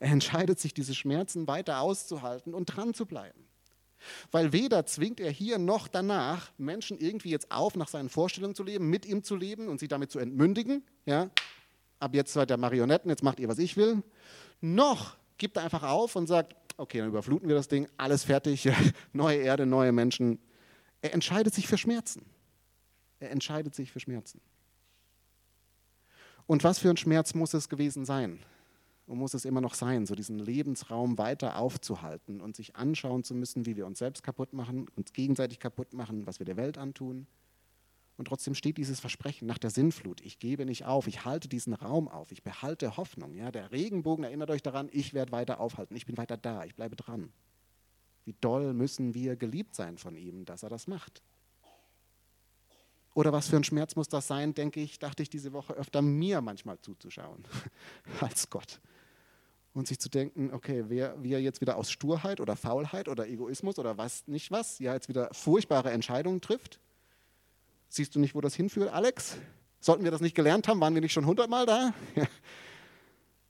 Er 0.00 0.10
entscheidet 0.10 0.60
sich, 0.60 0.74
diese 0.74 0.94
Schmerzen 0.94 1.48
weiter 1.48 1.80
auszuhalten 1.80 2.54
und 2.54 2.66
dran 2.66 2.94
zu 2.94 3.04
bleiben. 3.04 3.48
Weil 4.30 4.52
weder 4.52 4.86
zwingt 4.86 5.18
er 5.18 5.30
hier 5.30 5.58
noch 5.58 5.88
danach 5.88 6.52
Menschen 6.56 6.98
irgendwie 6.98 7.30
jetzt 7.30 7.50
auf, 7.50 7.74
nach 7.74 7.88
seinen 7.88 8.08
Vorstellungen 8.08 8.54
zu 8.54 8.62
leben, 8.62 8.88
mit 8.88 9.06
ihm 9.06 9.24
zu 9.24 9.34
leben 9.34 9.68
und 9.68 9.80
sie 9.80 9.88
damit 9.88 10.10
zu 10.10 10.18
entmündigen. 10.18 10.84
Ja? 11.04 11.30
Ab 11.98 12.14
jetzt 12.14 12.32
seid 12.32 12.50
ihr 12.50 12.56
Marionetten, 12.56 13.10
jetzt 13.10 13.22
macht 13.22 13.40
ihr, 13.40 13.48
was 13.48 13.58
ich 13.58 13.76
will. 13.76 14.02
Noch 14.60 15.16
gibt 15.36 15.56
er 15.56 15.64
einfach 15.64 15.82
auf 15.82 16.14
und 16.16 16.26
sagt, 16.26 16.54
okay, 16.76 16.98
dann 16.98 17.08
überfluten 17.08 17.48
wir 17.48 17.56
das 17.56 17.68
Ding, 17.68 17.88
alles 17.96 18.24
fertig, 18.24 18.68
neue 19.12 19.38
Erde, 19.38 19.66
neue 19.66 19.92
Menschen. 19.92 20.38
Er 21.02 21.12
entscheidet 21.12 21.54
sich 21.54 21.66
für 21.66 21.78
Schmerzen. 21.78 22.24
Er 23.20 23.30
entscheidet 23.30 23.74
sich 23.74 23.90
für 23.90 24.00
Schmerzen. 24.00 24.40
Und 26.46 26.64
was 26.64 26.78
für 26.78 26.88
ein 26.88 26.96
Schmerz 26.96 27.34
muss 27.34 27.52
es 27.52 27.68
gewesen 27.68 28.04
sein? 28.04 28.38
Und 29.08 29.18
muss 29.18 29.32
es 29.32 29.46
immer 29.46 29.62
noch 29.62 29.74
sein, 29.74 30.04
so 30.04 30.14
diesen 30.14 30.38
Lebensraum 30.38 31.16
weiter 31.16 31.56
aufzuhalten 31.56 32.42
und 32.42 32.54
sich 32.54 32.76
anschauen 32.76 33.24
zu 33.24 33.34
müssen, 33.34 33.64
wie 33.64 33.74
wir 33.74 33.86
uns 33.86 33.98
selbst 33.98 34.22
kaputt 34.22 34.52
machen, 34.52 34.86
uns 34.96 35.14
gegenseitig 35.14 35.58
kaputt 35.58 35.94
machen, 35.94 36.26
was 36.26 36.38
wir 36.38 36.44
der 36.44 36.58
Welt 36.58 36.76
antun. 36.76 37.26
Und 38.18 38.26
trotzdem 38.26 38.54
steht 38.54 38.76
dieses 38.76 39.00
Versprechen 39.00 39.46
nach 39.46 39.58
der 39.58 39.70
Sinnflut, 39.70 40.20
ich 40.20 40.38
gebe 40.38 40.66
nicht 40.66 40.84
auf, 40.84 41.06
ich 41.06 41.24
halte 41.24 41.48
diesen 41.48 41.72
Raum 41.72 42.08
auf, 42.08 42.32
ich 42.32 42.42
behalte 42.42 42.96
Hoffnung. 42.96 43.34
Ja, 43.34 43.50
der 43.50 43.72
Regenbogen 43.72 44.24
erinnert 44.24 44.50
euch 44.50 44.62
daran, 44.62 44.90
ich 44.92 45.14
werde 45.14 45.32
weiter 45.32 45.58
aufhalten, 45.58 45.96
ich 45.96 46.04
bin 46.04 46.18
weiter 46.18 46.36
da, 46.36 46.64
ich 46.64 46.74
bleibe 46.74 46.96
dran. 46.96 47.32
Wie 48.26 48.34
doll 48.42 48.74
müssen 48.74 49.14
wir 49.14 49.36
geliebt 49.36 49.74
sein 49.74 49.96
von 49.96 50.16
ihm, 50.16 50.44
dass 50.44 50.62
er 50.62 50.68
das 50.68 50.86
macht. 50.86 51.22
Oder 53.14 53.32
was 53.32 53.48
für 53.48 53.56
ein 53.56 53.64
Schmerz 53.64 53.96
muss 53.96 54.08
das 54.08 54.26
sein, 54.26 54.52
denke 54.52 54.80
ich, 54.80 54.98
dachte 54.98 55.22
ich 55.22 55.30
diese 55.30 55.54
Woche 55.54 55.72
öfter 55.72 56.02
mir 56.02 56.42
manchmal 56.42 56.78
zuzuschauen 56.80 57.42
als 58.20 58.50
Gott 58.50 58.80
und 59.74 59.86
sich 59.86 59.98
zu 59.98 60.08
denken, 60.08 60.52
okay, 60.52 60.84
wer, 60.88 61.22
wie 61.22 61.32
er 61.32 61.40
jetzt 61.40 61.60
wieder 61.60 61.76
aus 61.76 61.90
Sturheit 61.90 62.40
oder 62.40 62.56
Faulheit 62.56 63.08
oder 63.08 63.28
Egoismus 63.28 63.78
oder 63.78 63.98
was 63.98 64.26
nicht 64.26 64.50
was, 64.50 64.78
ja 64.78 64.94
jetzt 64.94 65.08
wieder 65.08 65.28
furchtbare 65.32 65.90
Entscheidungen 65.90 66.40
trifft. 66.40 66.80
Siehst 67.88 68.14
du 68.14 68.20
nicht, 68.20 68.34
wo 68.34 68.40
das 68.40 68.54
hinführt, 68.54 68.92
Alex? 68.92 69.36
Sollten 69.80 70.04
wir 70.04 70.10
das 70.10 70.20
nicht 70.20 70.34
gelernt 70.34 70.68
haben? 70.68 70.80
Waren 70.80 70.94
wir 70.94 71.00
nicht 71.00 71.12
schon 71.12 71.26
hundertmal 71.26 71.66
da? 71.66 71.94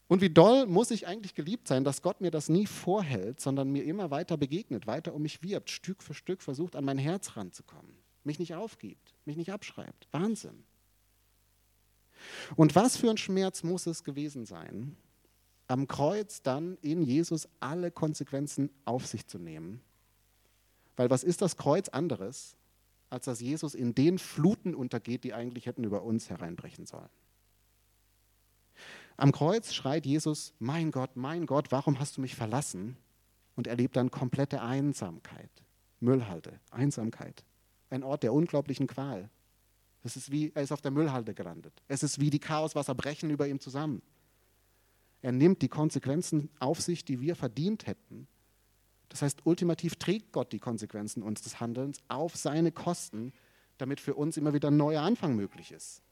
Und 0.09 0.23
wie 0.23 0.31
doll 0.31 0.67
muss 0.67 0.91
ich 0.91 1.07
eigentlich 1.07 1.35
geliebt 1.35 1.69
sein, 1.69 1.85
dass 1.85 2.01
Gott 2.01 2.23
mir 2.23 2.31
das 2.31 2.49
nie 2.49 2.67
vorhält, 2.67 3.41
sondern 3.41 3.71
mir 3.71 3.85
immer 3.85 4.11
weiter 4.11 4.39
begegnet, 4.39 4.87
weiter 4.87 5.13
um 5.15 5.21
mich 5.23 5.43
wirbt, 5.43 5.69
Stück 5.71 6.03
für 6.03 6.15
Stück 6.15 6.41
versucht, 6.43 6.77
an 6.77 6.85
mein 6.85 6.97
Herz 6.97 7.37
ranzukommen, 7.37 7.95
mich 8.25 8.39
nicht 8.39 8.55
aufgibt, 8.55 9.15
mich 9.27 9.37
nicht 9.37 9.53
abschreibt. 9.53 10.09
Wahnsinn. 10.11 10.65
Und 12.57 12.75
was 12.75 12.97
für 12.97 13.11
ein 13.11 13.19
Schmerz 13.19 13.63
muss 13.63 13.87
es 13.87 14.03
gewesen 14.03 14.47
sein, 14.47 14.97
am 15.69 15.87
Kreuz 15.87 16.43
dann 16.43 16.79
in 16.81 17.03
Jesus 17.03 17.49
alle 17.61 17.91
Konsequenzen 17.91 18.71
auf 18.85 19.07
sich 19.07 19.27
zu 19.27 19.39
nehmen. 19.39 19.81
Weil 20.97 21.11
was 21.11 21.23
ist 21.23 21.43
das 21.43 21.57
Kreuz 21.57 21.89
anderes, 21.89 22.57
als 23.11 23.27
dass 23.27 23.41
Jesus 23.41 23.75
in 23.75 23.95
den 23.95 24.19
Fluten 24.19 24.75
untergeht, 24.75 25.25
die 25.25 25.35
eigentlich 25.35 25.67
hätten 25.67 25.85
über 25.85 26.03
uns 26.03 26.31
hereinbrechen 26.31 26.87
sollen? 26.87 27.09
Am 29.17 29.33
Kreuz 29.33 29.73
schreit 29.73 30.07
Jesus, 30.07 30.55
mein 30.59 30.91
Gott, 30.91 31.17
mein 31.17 31.47
Gott, 31.47 31.71
warum 31.71 31.99
hast 31.99 32.17
du 32.17 32.21
mich 32.21 32.35
verlassen? 32.35 32.97
Und 33.57 33.67
erlebt 33.67 33.97
dann 33.97 34.13
komplette 34.13 34.63
Einsamkeit, 34.63 35.51
Müllhalde, 35.99 36.61
Einsamkeit, 36.71 37.45
ein 37.91 38.05
Ort 38.05 38.23
der 38.23 38.33
unglaublichen 38.33 38.87
Qual. 38.87 39.29
Es 40.05 40.17
ist 40.17 40.31
wie, 40.31 40.53
er 40.55 40.63
ist 40.63 40.71
auf 40.71 40.81
der 40.81 40.93
Müllhalde 40.93 41.35
gelandet. 41.35 41.83
Es 41.89 42.05
ist 42.05 42.21
wie 42.21 42.31
die 42.31 42.39
Chaoswasser 42.39 42.95
brechen 42.95 43.31
über 43.31 43.49
ihm 43.49 43.59
zusammen. 43.59 44.01
Er 45.23 45.33
nimmt 45.33 45.63
die 45.63 45.69
Konsequenzen 45.69 46.49
auf 46.61 46.81
sich, 46.81 47.05
die 47.05 47.21
wir 47.21 47.35
verdient 47.35 47.87
hätten. 47.87 48.29
Das 49.09 49.23
heißt, 49.23 49.47
ultimativ 49.47 49.97
trägt 49.97 50.33
Gott 50.33 50.53
die 50.53 50.59
Konsequenzen 50.59 51.23
unseres 51.23 51.61
Handelns 51.61 51.99
auf 52.09 52.37
seine 52.37 52.73
Kosten, 52.73 53.33
damit 53.79 54.01
für 54.01 54.15
uns 54.15 54.37
immer 54.37 54.53
wieder 54.53 54.71
ein 54.71 54.77
neuer 54.77 55.03
Anfang 55.03 55.35
möglich 55.35 55.73
ist. 55.73 56.03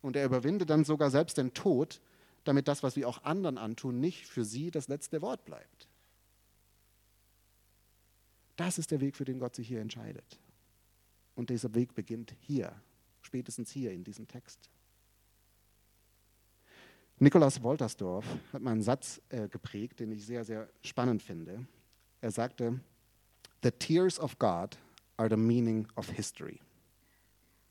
Und 0.00 0.16
er 0.16 0.24
überwindet 0.24 0.70
dann 0.70 0.84
sogar 0.84 1.10
selbst 1.10 1.38
den 1.38 1.54
Tod, 1.54 2.00
damit 2.44 2.66
das, 2.66 2.82
was 2.82 2.96
wir 2.96 3.08
auch 3.08 3.22
anderen 3.22 3.58
antun, 3.58 4.00
nicht 4.00 4.26
für 4.26 4.44
sie 4.44 4.70
das 4.70 4.88
letzte 4.88 5.22
Wort 5.22 5.44
bleibt. 5.44 5.88
Das 8.56 8.78
ist 8.78 8.90
der 8.90 9.00
Weg, 9.00 9.16
für 9.16 9.24
den 9.24 9.38
Gott 9.38 9.54
sich 9.54 9.68
hier 9.68 9.80
entscheidet. 9.80 10.40
Und 11.34 11.50
dieser 11.50 11.74
Weg 11.74 11.94
beginnt 11.94 12.34
hier, 12.40 12.74
spätestens 13.22 13.70
hier 13.70 13.92
in 13.92 14.04
diesem 14.04 14.26
Text. 14.26 14.70
Nikolaus 17.22 17.62
Woltersdorf 17.62 18.26
hat 18.52 18.62
mal 18.62 18.72
einen 18.72 18.82
Satz 18.82 19.22
äh, 19.28 19.46
geprägt, 19.46 20.00
den 20.00 20.10
ich 20.10 20.26
sehr, 20.26 20.44
sehr 20.44 20.68
spannend 20.82 21.22
finde. 21.22 21.64
Er 22.20 22.32
sagte, 22.32 22.80
The 23.62 23.70
tears 23.70 24.18
of 24.18 24.40
God 24.40 24.76
are 25.18 25.30
the 25.30 25.36
meaning 25.36 25.86
of 25.94 26.08
history. 26.08 26.58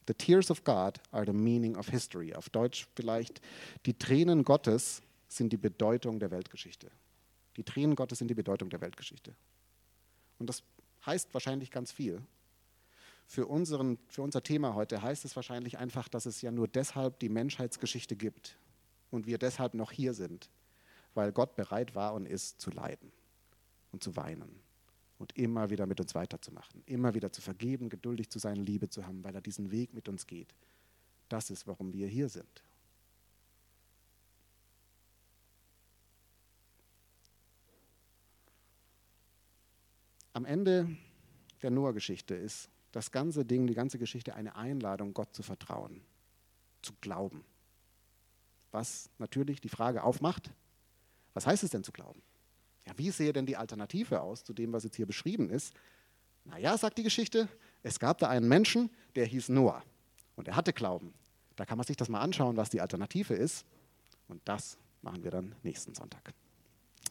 The 0.08 0.14
tears 0.14 0.50
of 0.52 0.64
God 0.64 1.02
are 1.12 1.26
the 1.26 1.34
meaning 1.34 1.76
of 1.76 1.90
history. 1.90 2.34
Auf 2.34 2.50
Deutsch 2.50 2.88
vielleicht, 2.96 3.42
die 3.86 3.94
Tränen 3.94 4.46
Gottes 4.46 5.02
sind 5.28 5.52
die 5.52 5.58
Bedeutung 5.58 6.22
der 6.22 6.32
Weltgeschichte. 6.32 6.90
Die 7.58 7.66
Tränen 7.66 7.98
Gottes 7.98 8.20
sind 8.20 8.30
die 8.30 8.36
Bedeutung 8.36 8.70
der 8.70 8.80
Weltgeschichte. 8.80 9.36
Und 10.40 10.48
das 10.48 10.64
heißt 11.06 11.34
wahrscheinlich 11.34 11.72
ganz 11.72 11.92
viel. 11.92 12.22
Für, 13.28 13.48
unseren, 13.48 13.98
für 14.08 14.22
unser 14.22 14.44
Thema 14.44 14.76
heute 14.76 15.02
heißt 15.02 15.26
es 15.26 15.36
wahrscheinlich 15.36 15.78
einfach, 15.78 16.08
dass 16.08 16.26
es 16.26 16.42
ja 16.42 16.52
nur 16.52 16.70
deshalb 16.70 17.20
die 17.20 17.28
Menschheitsgeschichte 17.28 18.16
gibt 18.16 18.58
und 19.12 19.28
wir 19.28 19.38
deshalb 19.38 19.74
noch 19.74 19.92
hier 19.92 20.14
sind, 20.14 20.50
weil 21.14 21.32
Gott 21.32 21.56
bereit 21.56 21.94
war 21.94 22.14
und 22.14 22.26
ist 22.26 22.60
zu 22.60 22.72
leiden 22.72 23.12
und 23.92 24.04
zu 24.04 24.16
weinen 24.16 24.60
und 25.20 25.38
immer 25.38 25.70
wieder 25.70 25.86
mit 25.86 26.00
uns 26.00 26.16
weiterzumachen, 26.16 26.82
immer 26.86 27.14
wieder 27.14 27.32
zu 27.32 27.42
vergeben, 27.42 27.90
geduldig 27.90 28.30
zu 28.30 28.40
sein, 28.40 28.56
Liebe 28.56 28.90
zu 28.90 29.06
haben, 29.06 29.24
weil 29.24 29.36
er 29.36 29.42
diesen 29.42 29.70
Weg 29.72 29.94
mit 29.94 30.10
uns 30.10 30.26
geht. 30.26 30.56
Das 31.30 31.50
ist, 31.50 31.68
warum 31.68 31.94
wir 31.94 32.08
hier 32.08 32.28
sind. 32.28 32.64
Am 40.34 40.46
Ende 40.46 40.88
der 41.62 41.72
Noah-Geschichte 41.72 42.34
ist 42.34 42.70
das 42.92 43.12
ganze 43.12 43.46
Ding, 43.46 43.68
die 43.68 43.74
ganze 43.74 44.00
Geschichte 44.00 44.34
eine 44.34 44.56
Einladung, 44.56 45.14
Gott 45.14 45.36
zu 45.36 45.44
vertrauen, 45.44 46.02
zu 46.82 46.94
glauben. 47.02 47.44
Was 48.72 49.10
natürlich 49.18 49.62
die 49.62 49.70
Frage 49.70 50.04
aufmacht, 50.04 50.52
was 51.34 51.46
heißt 51.46 51.64
es 51.64 51.70
denn 51.70 51.84
zu 51.84 51.92
glauben? 51.92 52.22
Ja, 52.88 52.94
wie 52.98 53.12
sehe 53.12 53.34
denn 53.34 53.46
die 53.46 53.58
Alternative 53.58 54.22
aus 54.22 54.44
zu 54.44 54.54
dem, 54.54 54.74
was 54.74 54.84
jetzt 54.84 54.96
hier 54.96 55.06
beschrieben 55.06 55.50
ist? 55.50 55.74
Naja, 56.46 56.78
sagt 56.78 56.98
die 56.98 57.04
Geschichte, 57.04 57.48
es 57.84 58.00
gab 58.00 58.18
da 58.18 58.30
einen 58.30 58.48
Menschen, 58.48 58.90
der 59.16 59.26
hieß 59.26 59.50
Noah 59.50 59.84
und 60.36 60.48
er 60.48 60.56
hatte 60.56 60.74
Glauben. 60.74 61.14
Da 61.56 61.66
kann 61.66 61.78
man 61.78 61.86
sich 61.86 61.98
das 61.98 62.10
mal 62.10 62.22
anschauen, 62.22 62.58
was 62.58 62.70
die 62.70 62.82
Alternative 62.82 63.34
ist. 63.34 63.66
Und 64.28 64.42
das 64.46 64.78
machen 65.02 65.24
wir 65.24 65.32
dann 65.32 65.56
nächsten 65.64 65.94
Sonntag. 65.94 66.34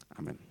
Amen. 0.08 0.49